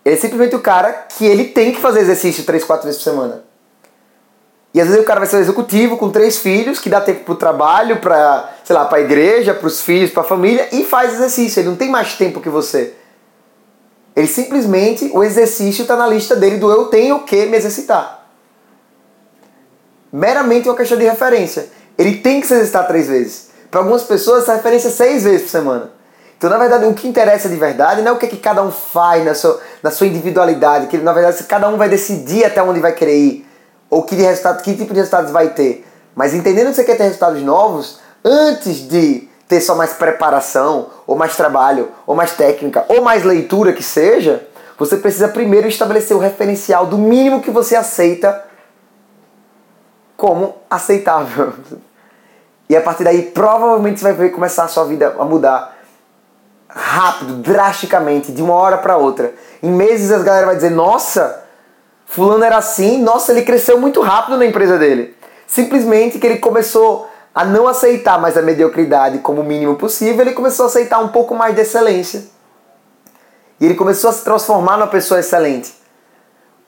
Ele 0.08 0.16
é 0.16 0.18
simplesmente 0.18 0.56
o 0.56 0.60
cara 0.60 1.06
que 1.18 1.26
ele 1.26 1.44
tem 1.44 1.74
que 1.74 1.82
fazer 1.82 2.00
exercício 2.00 2.46
três, 2.46 2.64
quatro 2.64 2.86
vezes 2.86 3.04
por 3.04 3.12
semana. 3.12 3.44
E 4.74 4.80
às 4.80 4.88
vezes 4.88 5.02
o 5.02 5.06
cara 5.06 5.20
vai 5.20 5.28
ser 5.28 5.36
executivo 5.36 5.98
com 5.98 6.10
três 6.10 6.38
filhos, 6.38 6.80
que 6.80 6.90
dá 6.90 7.02
tempo 7.02 7.26
pro 7.26 7.36
trabalho, 7.36 7.98
pra, 7.98 8.54
sei 8.64 8.74
lá, 8.74 8.86
pra 8.86 9.02
igreja, 9.02 9.54
pros 9.54 9.82
filhos, 9.82 10.10
pra 10.10 10.24
família, 10.24 10.70
e 10.72 10.86
faz 10.86 11.16
exercício. 11.16 11.60
Ele 11.60 11.68
não 11.68 11.76
tem 11.76 11.90
mais 11.90 12.14
tempo 12.14 12.40
que 12.40 12.48
você. 12.48 12.94
Ele 14.16 14.28
simplesmente, 14.28 15.12
o 15.14 15.22
exercício 15.26 15.82
está 15.82 15.98
na 15.98 16.08
lista 16.08 16.38
dele 16.38 16.56
do 16.56 16.72
eu 16.72 16.86
tenho 16.86 17.26
que 17.26 17.46
me 17.46 17.58
exercitar. 17.58 18.30
Meramente 20.10 20.70
uma 20.70 20.78
questão 20.78 20.98
de 20.98 21.04
referência. 21.04 21.68
Ele 21.98 22.20
tem 22.20 22.40
que 22.40 22.48
se 22.48 22.54
exercitar 22.54 22.88
três 22.88 23.10
vezes. 23.10 23.50
Para 23.70 23.82
algumas 23.82 24.04
pessoas, 24.04 24.44
essa 24.44 24.56
referência 24.56 24.88
é 24.88 24.92
seis 24.92 25.26
vezes 25.26 25.42
por 25.42 25.50
semana. 25.50 25.97
Então, 26.38 26.52
na 26.52 26.58
verdade, 26.58 26.86
o 26.86 26.94
que 26.94 27.08
interessa 27.08 27.50
de 27.50 27.56
verdade 27.56 28.04
não 28.04 28.12
é 28.12 28.16
o 28.16 28.18
que, 28.18 28.28
que 28.28 28.38
cada 28.38 28.62
um 28.62 28.72
faz 28.72 29.26
na 29.26 29.34
sua, 29.34 29.60
na 29.82 29.90
sua 29.90 30.06
individualidade, 30.06 30.86
que 30.86 30.98
na 30.98 31.12
verdade 31.12 31.44
cada 31.46 31.68
um 31.68 31.78
vai 31.78 31.90
decidir 31.90 32.46
até 32.46 32.62
onde 32.62 32.80
vai 32.80 32.92
querer 32.92 33.18
ir, 33.18 33.50
ou 33.90 34.04
que, 34.04 34.16
de 34.16 34.22
resultado, 34.22 34.62
que 34.62 34.76
tipo 34.76 34.94
de 34.94 35.00
resultados 35.00 35.32
vai 35.32 35.50
ter. 35.50 35.86
Mas 36.16 36.36
entendendo 36.36 36.68
que 36.68 36.76
você 36.76 36.84
quer 36.84 36.96
ter 36.96 37.06
resultados 37.06 37.42
novos, 37.42 38.00
antes 38.24 38.88
de 38.88 39.28
ter 39.48 39.62
só 39.62 39.76
mais 39.76 39.94
preparação, 39.94 40.90
ou 41.08 41.16
mais 41.16 41.36
trabalho, 41.36 41.90
ou 42.06 42.16
mais 42.16 42.34
técnica, 42.34 42.86
ou 42.88 43.02
mais 43.02 43.24
leitura 43.24 43.74
que 43.74 43.84
seja, 43.84 44.46
você 44.78 44.98
precisa 44.98 45.28
primeiro 45.28 45.68
estabelecer 45.68 46.16
o 46.16 46.20
referencial 46.20 46.86
do 46.86 47.00
mínimo 47.00 47.42
que 47.42 47.50
você 47.50 47.76
aceita 47.76 48.44
como 50.16 50.56
aceitável. 50.70 51.54
E 52.70 52.76
a 52.76 52.82
partir 52.82 53.06
daí, 53.06 53.22
provavelmente 53.22 54.02
você 54.02 54.12
vai 54.12 54.28
começar 54.28 54.66
a 54.66 54.68
sua 54.68 54.84
vida 54.84 55.16
a 55.18 55.24
mudar 55.24 55.77
rápido, 56.78 57.36
drasticamente, 57.36 58.32
de 58.32 58.42
uma 58.42 58.54
hora 58.54 58.78
para 58.78 58.98
outra. 58.98 59.34
Em 59.62 59.72
meses 59.72 60.12
a 60.12 60.20
galera 60.20 60.46
vai 60.46 60.56
dizer: 60.56 60.70
"Nossa, 60.70 61.44
fulano 62.06 62.44
era 62.44 62.58
assim, 62.58 63.02
nossa, 63.02 63.32
ele 63.32 63.42
cresceu 63.42 63.80
muito 63.80 64.02
rápido 64.02 64.38
na 64.38 64.46
empresa 64.46 64.78
dele". 64.78 65.16
Simplesmente 65.48 66.20
que 66.20 66.28
ele 66.28 66.38
começou 66.38 67.10
a 67.34 67.46
não 67.46 67.68
aceitar 67.68 68.20
mais 68.20 68.38
a 68.38 68.42
mediocridade 68.42 69.20
como 69.20 69.42
o 69.42 69.44
mínimo 69.44 69.76
possível, 69.76 70.22
ele 70.22 70.34
começou 70.34 70.66
a 70.66 70.70
aceitar 70.70 71.00
um 71.00 71.10
pouco 71.10 71.36
mais 71.36 71.56
de 71.56 71.62
excelência. 71.62 72.24
E 73.60 73.66
ele 73.66 73.76
começou 73.76 74.10
a 74.10 74.14
se 74.14 74.24
transformar 74.24 74.78
numa 74.78 74.88
pessoa 74.88 75.20
excelente. 75.20 75.74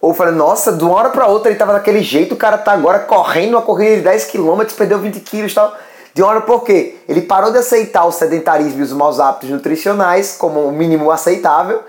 Ou 0.02 0.13
falei, 0.13 0.34
nossa, 0.34 0.72
de 0.72 0.84
uma 0.84 0.95
hora 0.95 1.10
para 1.10 1.28
outra 1.28 1.50
ele 1.50 1.56
estava 1.56 1.74
daquele 1.74 2.02
jeito, 2.02 2.34
o 2.34 2.38
cara 2.38 2.58
tá 2.58 2.72
agora 2.72 3.00
correndo 3.00 3.56
uma 3.56 3.62
corrida 3.62 3.98
de 3.98 4.02
10 4.04 4.26
km, 4.26 4.62
perdeu 4.78 5.00
20 5.00 5.19
quilos 5.19 5.52
e 5.52 5.56
tal. 5.56 5.76
De 6.13 6.24
hora 6.24 6.41
por 6.41 6.63
quê? 6.63 6.98
Ele 7.08 7.22
parou 7.22 7.52
de 7.52 7.58
aceitar 7.60 8.06
o 8.06 8.12
sedentarismo 8.12 8.80
e 8.80 8.84
os 8.84 8.93
maus 8.93 9.19
hábitos 9.19 9.50
nutricionais 9.50 10.36
como 10.38 10.62
o 10.62 10.72
mínimo 10.72 11.12
aceitável. 11.12 11.82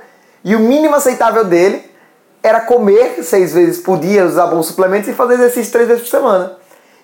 E 0.44 0.54
o 0.54 0.60
mínimo 0.60 0.94
aceitável 0.94 1.44
dele 1.44 1.90
era 2.42 2.60
comer 2.60 3.22
seis 3.22 3.52
vezes 3.52 3.80
por 3.80 3.98
dia, 3.98 4.24
usar 4.24 4.46
bons 4.46 4.66
suplementos 4.66 5.08
e 5.08 5.12
fazer 5.12 5.34
exercício 5.34 5.72
três 5.72 5.88
vezes 5.88 6.02
por 6.04 6.10
semana. 6.10 6.56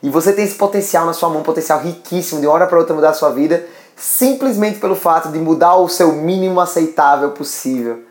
E 0.03 0.09
você 0.09 0.33
tem 0.33 0.45
esse 0.45 0.55
potencial 0.55 1.05
na 1.05 1.13
sua 1.13 1.29
mão, 1.29 1.41
um 1.41 1.45
potencial 1.45 1.81
riquíssimo 1.81 2.41
de 2.41 2.47
uma 2.47 2.55
hora 2.55 2.67
para 2.67 2.79
outra 2.79 2.95
mudar 2.95 3.11
a 3.11 3.15
sua 3.15 3.31
vida, 3.31 3.65
simplesmente 3.95 4.79
pelo 4.79 4.95
fato 4.95 5.31
de 5.31 5.39
mudar 5.39 5.77
o 5.77 5.89
seu 5.89 6.13
mínimo 6.13 6.61
aceitável 6.61 7.31
possível. 7.31 8.06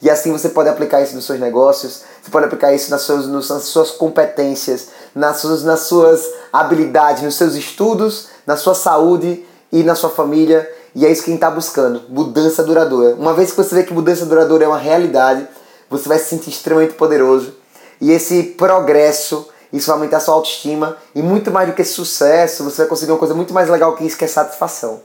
E 0.00 0.08
assim 0.08 0.30
você 0.32 0.48
pode 0.48 0.68
aplicar 0.68 1.02
isso 1.02 1.14
nos 1.14 1.24
seus 1.24 1.40
negócios, 1.40 2.02
você 2.22 2.30
pode 2.30 2.46
aplicar 2.46 2.72
isso 2.72 2.90
nas 2.90 3.02
suas, 3.02 3.26
nas 3.26 3.64
suas 3.64 3.90
competências, 3.90 4.88
nas 5.14 5.38
suas, 5.38 5.64
nas 5.64 5.80
suas 5.80 6.24
habilidades, 6.52 7.22
nos 7.22 7.34
seus 7.34 7.54
estudos, 7.54 8.28
na 8.46 8.56
sua 8.56 8.74
saúde 8.74 9.44
e 9.72 9.82
na 9.82 9.94
sua 9.94 10.10
família. 10.10 10.70
E 10.94 11.04
é 11.04 11.10
isso 11.10 11.22
que 11.22 11.30
a 11.30 11.32
gente 11.32 11.42
está 11.42 11.50
buscando, 11.50 12.02
mudança 12.08 12.62
duradoura. 12.62 13.14
Uma 13.16 13.34
vez 13.34 13.50
que 13.50 13.56
você 13.56 13.74
vê 13.74 13.82
que 13.82 13.92
mudança 13.92 14.24
duradoura 14.24 14.64
é 14.64 14.68
uma 14.68 14.78
realidade, 14.78 15.46
você 15.90 16.08
vai 16.08 16.18
se 16.18 16.26
sentir 16.26 16.50
extremamente 16.50 16.94
poderoso. 16.94 17.54
E 18.00 18.12
esse 18.12 18.42
progresso, 18.42 19.48
isso 19.72 19.88
vai 19.88 19.96
aumentar 19.96 20.20
sua 20.20 20.34
autoestima. 20.34 20.96
E 21.14 21.22
muito 21.22 21.50
mais 21.50 21.68
do 21.68 21.74
que 21.74 21.84
sucesso, 21.84 22.64
você 22.64 22.78
vai 22.78 22.86
conseguir 22.86 23.12
uma 23.12 23.18
coisa 23.18 23.34
muito 23.34 23.52
mais 23.52 23.68
legal 23.68 23.94
que 23.96 24.04
isso, 24.04 24.16
que 24.16 24.24
é 24.24 24.28
satisfação. 24.28 25.00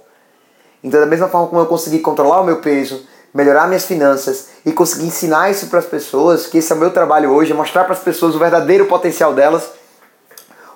Então, 0.84 1.00
da 1.00 1.06
mesma 1.06 1.30
forma 1.30 1.48
como 1.48 1.62
eu 1.62 1.66
consegui 1.66 2.00
controlar 2.00 2.42
o 2.42 2.44
meu 2.44 2.60
peso, 2.60 3.02
melhorar 3.34 3.68
minhas 3.68 3.86
finanças 3.86 4.48
e 4.66 4.72
conseguir 4.72 5.08
ensinar 5.08 5.50
isso 5.50 5.68
para 5.68 5.80
as 5.80 5.86
pessoas, 5.86 6.46
que 6.46 6.60
esse 6.60 6.72
é 6.72 6.76
o 6.76 6.80
meu 6.80 6.92
trabalho 6.92 7.32
hoje, 7.32 7.52
é 7.52 7.56
mostrar 7.56 7.84
para 7.84 7.94
as 7.94 8.00
pessoas 8.00 8.36
o 8.36 8.40
verdadeiro 8.40 8.86
potencial 8.86 9.34
delas. 9.34 9.64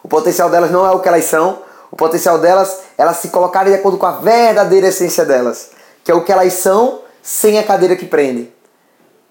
O 0.02 0.08
potencial 0.08 0.50
delas 0.50 0.72
não 0.72 0.86
é 0.86 0.92
o 0.92 1.00
que 1.00 1.08
elas 1.08 1.26
são, 1.26 1.62
o 1.92 1.96
potencial 1.96 2.40
delas, 2.40 2.80
elas 2.98 3.18
se 3.18 3.30
colocarem 3.30 3.72
de 3.72 3.80
acordo 3.80 3.98
com 3.98 4.06
a 4.06 4.14
verdadeira 4.14 4.88
essência 4.88 5.24
delas, 5.24 5.70
que 6.04 6.12
é 6.12 6.16
o 6.16 6.24
que 6.24 6.32
elas 6.32 6.54
são 6.54 7.02
sem 7.22 7.60
a 7.60 7.64
cadeira 7.64 7.96
que 7.96 8.06
prende. 8.06 8.52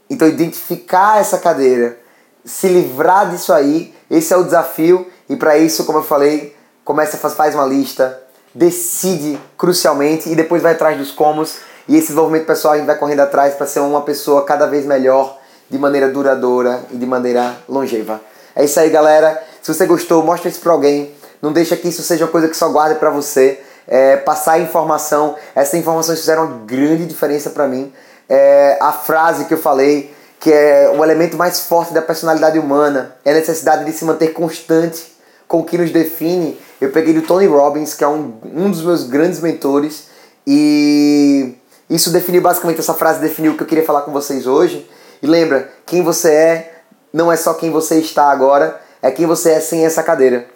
Então, 0.08 0.28
identificar 0.28 1.18
essa 1.20 1.38
cadeira, 1.38 1.98
se 2.44 2.68
livrar 2.68 3.28
disso 3.30 3.52
aí, 3.52 3.94
esse 4.10 4.32
é 4.32 4.36
o 4.36 4.44
desafio. 4.44 5.06
E 5.28 5.34
para 5.34 5.58
isso, 5.58 5.84
como 5.84 5.98
eu 5.98 6.02
falei, 6.04 6.56
começa 6.84 7.16
faz 7.16 7.54
uma 7.54 7.66
lista, 7.66 8.22
decide 8.54 9.38
crucialmente 9.58 10.30
e 10.30 10.36
depois 10.36 10.62
vai 10.62 10.72
atrás 10.72 10.96
dos 10.96 11.10
comos 11.10 11.56
e 11.88 11.96
esse 11.96 12.08
desenvolvimento 12.08 12.46
pessoal 12.46 12.74
a 12.74 12.76
gente 12.76 12.86
vai 12.86 12.96
correndo 12.96 13.20
atrás 13.20 13.54
para 13.54 13.66
ser 13.66 13.80
uma 13.80 14.02
pessoa 14.02 14.44
cada 14.44 14.66
vez 14.66 14.84
melhor, 14.84 15.38
de 15.68 15.78
maneira 15.78 16.08
duradoura 16.08 16.80
e 16.90 16.96
de 16.96 17.06
maneira 17.06 17.56
longeva. 17.68 18.20
É 18.54 18.64
isso 18.64 18.78
aí, 18.80 18.90
galera. 18.90 19.42
Se 19.62 19.72
você 19.72 19.84
gostou, 19.86 20.22
mostre 20.22 20.48
isso 20.48 20.60
para 20.60 20.72
alguém. 20.72 21.12
Não 21.42 21.52
deixa 21.52 21.76
que 21.76 21.88
isso 21.88 22.02
seja 22.02 22.24
uma 22.24 22.30
coisa 22.30 22.48
que 22.48 22.56
só 22.56 22.68
guarde 22.68 22.98
para 22.98 23.10
você. 23.10 23.60
É, 23.86 24.16
passar 24.16 24.58
informação. 24.60 25.36
Essas 25.54 25.74
informações 25.74 26.20
fizeram 26.20 26.44
uma 26.44 26.58
grande 26.64 27.06
diferença 27.06 27.50
para 27.50 27.66
mim. 27.68 27.92
É, 28.28 28.78
a 28.80 28.92
frase 28.92 29.44
que 29.44 29.54
eu 29.54 29.58
falei, 29.58 30.12
que 30.40 30.52
é 30.52 30.92
o 30.96 31.04
elemento 31.04 31.36
mais 31.36 31.60
forte 31.60 31.92
da 31.92 32.02
personalidade 32.02 32.58
humana, 32.58 33.16
é 33.24 33.30
a 33.30 33.34
necessidade 33.34 33.84
de 33.84 33.92
se 33.92 34.04
manter 34.04 34.32
constante 34.32 35.12
com 35.46 35.60
o 35.60 35.64
que 35.64 35.78
nos 35.78 35.90
define. 35.90 36.58
Eu 36.80 36.90
peguei 36.90 37.14
do 37.14 37.22
Tony 37.22 37.46
Robbins, 37.46 37.94
que 37.94 38.02
é 38.02 38.08
um, 38.08 38.34
um 38.54 38.70
dos 38.70 38.82
meus 38.82 39.04
grandes 39.04 39.40
mentores, 39.40 40.08
e 40.46 41.54
isso 41.88 42.10
definiu 42.10 42.42
basicamente, 42.42 42.80
essa 42.80 42.94
frase 42.94 43.20
definiu 43.20 43.52
o 43.52 43.56
que 43.56 43.62
eu 43.62 43.66
queria 43.66 43.84
falar 43.84 44.02
com 44.02 44.12
vocês 44.12 44.46
hoje. 44.46 44.88
E 45.22 45.26
lembra, 45.26 45.70
quem 45.86 46.02
você 46.02 46.30
é 46.30 46.82
não 47.12 47.30
é 47.30 47.36
só 47.36 47.54
quem 47.54 47.70
você 47.70 47.96
está 47.96 48.30
agora, 48.30 48.80
é 49.00 49.10
quem 49.10 49.26
você 49.26 49.52
é 49.52 49.60
sem 49.60 49.86
essa 49.86 50.02
cadeira. 50.02 50.46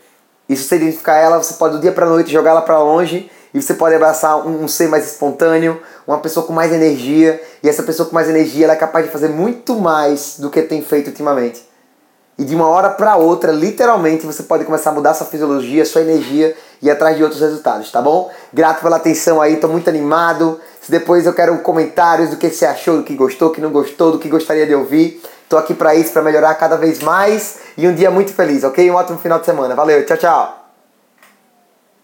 E 0.49 0.57
se 0.57 0.65
você 0.65 0.77
identificar 0.77 1.15
ela, 1.15 1.39
você 1.39 1.55
pode 1.55 1.77
do 1.77 1.81
dia 1.81 1.93
para 1.93 2.07
noite 2.07 2.31
jogar 2.31 2.51
ela 2.51 2.63
para 2.63 2.79
longe 2.79 3.31
e 3.55 3.63
você 3.63 3.75
pode 3.75 3.95
abraçar 3.95 4.45
um, 4.47 4.65
um, 4.65 4.69
ser 4.69 4.89
mais 4.89 5.07
espontâneo, 5.07 5.81
uma 6.07 6.19
pessoa 6.19 6.45
com 6.45 6.53
mais 6.53 6.73
energia. 6.73 7.41
E 7.63 7.69
essa 7.69 7.83
pessoa 7.83 8.09
com 8.09 8.15
mais 8.15 8.29
energia 8.29 8.65
ela 8.65 8.75
é 8.75 8.77
capaz 8.77 9.07
de 9.07 9.13
fazer 9.13 9.29
muito 9.29 9.77
mais 9.77 10.37
do 10.39 10.51
que 10.51 10.61
tem 10.63 10.83
feito 10.83 11.09
ultimamente. 11.09 11.65
E 12.37 12.45
de 12.45 12.55
uma 12.55 12.67
hora 12.67 12.89
para 12.89 13.17
outra, 13.17 13.53
literalmente, 13.53 14.25
você 14.25 14.43
pode 14.43 14.65
começar 14.65 14.91
a 14.91 14.93
mudar 14.95 15.13
sua 15.13 15.27
fisiologia, 15.27 15.85
sua 15.85 16.01
energia 16.01 16.57
e 16.81 16.87
ir 16.87 16.91
atrás 16.91 17.17
de 17.17 17.23
outros 17.23 17.41
resultados, 17.41 17.93
tá 17.93 18.01
bom? 18.01 18.31
Grato 18.53 18.81
pela 18.81 18.97
atenção 18.97 19.43
aí, 19.43 19.57
tô 19.57 19.69
muito 19.69 19.91
animado. 19.91 20.59
Depois 20.91 21.25
eu 21.25 21.33
quero 21.33 21.57
comentários 21.59 22.31
do 22.31 22.37
que 22.37 22.51
você 22.51 22.67
achou, 22.67 22.99
do 22.99 23.05
que 23.05 23.15
gostou, 23.15 23.49
do 23.49 23.55
que 23.55 23.61
não 23.61 23.71
gostou, 23.71 24.13
do 24.13 24.19
que 24.19 24.29
gostaria 24.29 24.67
de 24.67 24.75
ouvir. 24.75 25.23
Tô 25.49 25.57
aqui 25.57 25.73
para 25.73 25.95
isso, 25.95 26.13
para 26.13 26.23
melhorar 26.23 26.55
cada 26.57 26.77
vez 26.77 27.01
mais 27.01 27.59
e 27.77 27.87
um 27.89 27.95
dia 27.95 28.11
muito 28.11 28.33
feliz, 28.33 28.65
ok? 28.65 28.91
Um 28.91 28.95
ótimo 28.95 29.19
final 29.19 29.39
de 29.39 29.47
semana. 29.47 29.75
Valeu, 29.75 30.05
tchau, 30.05 30.17
tchau. 30.17 30.60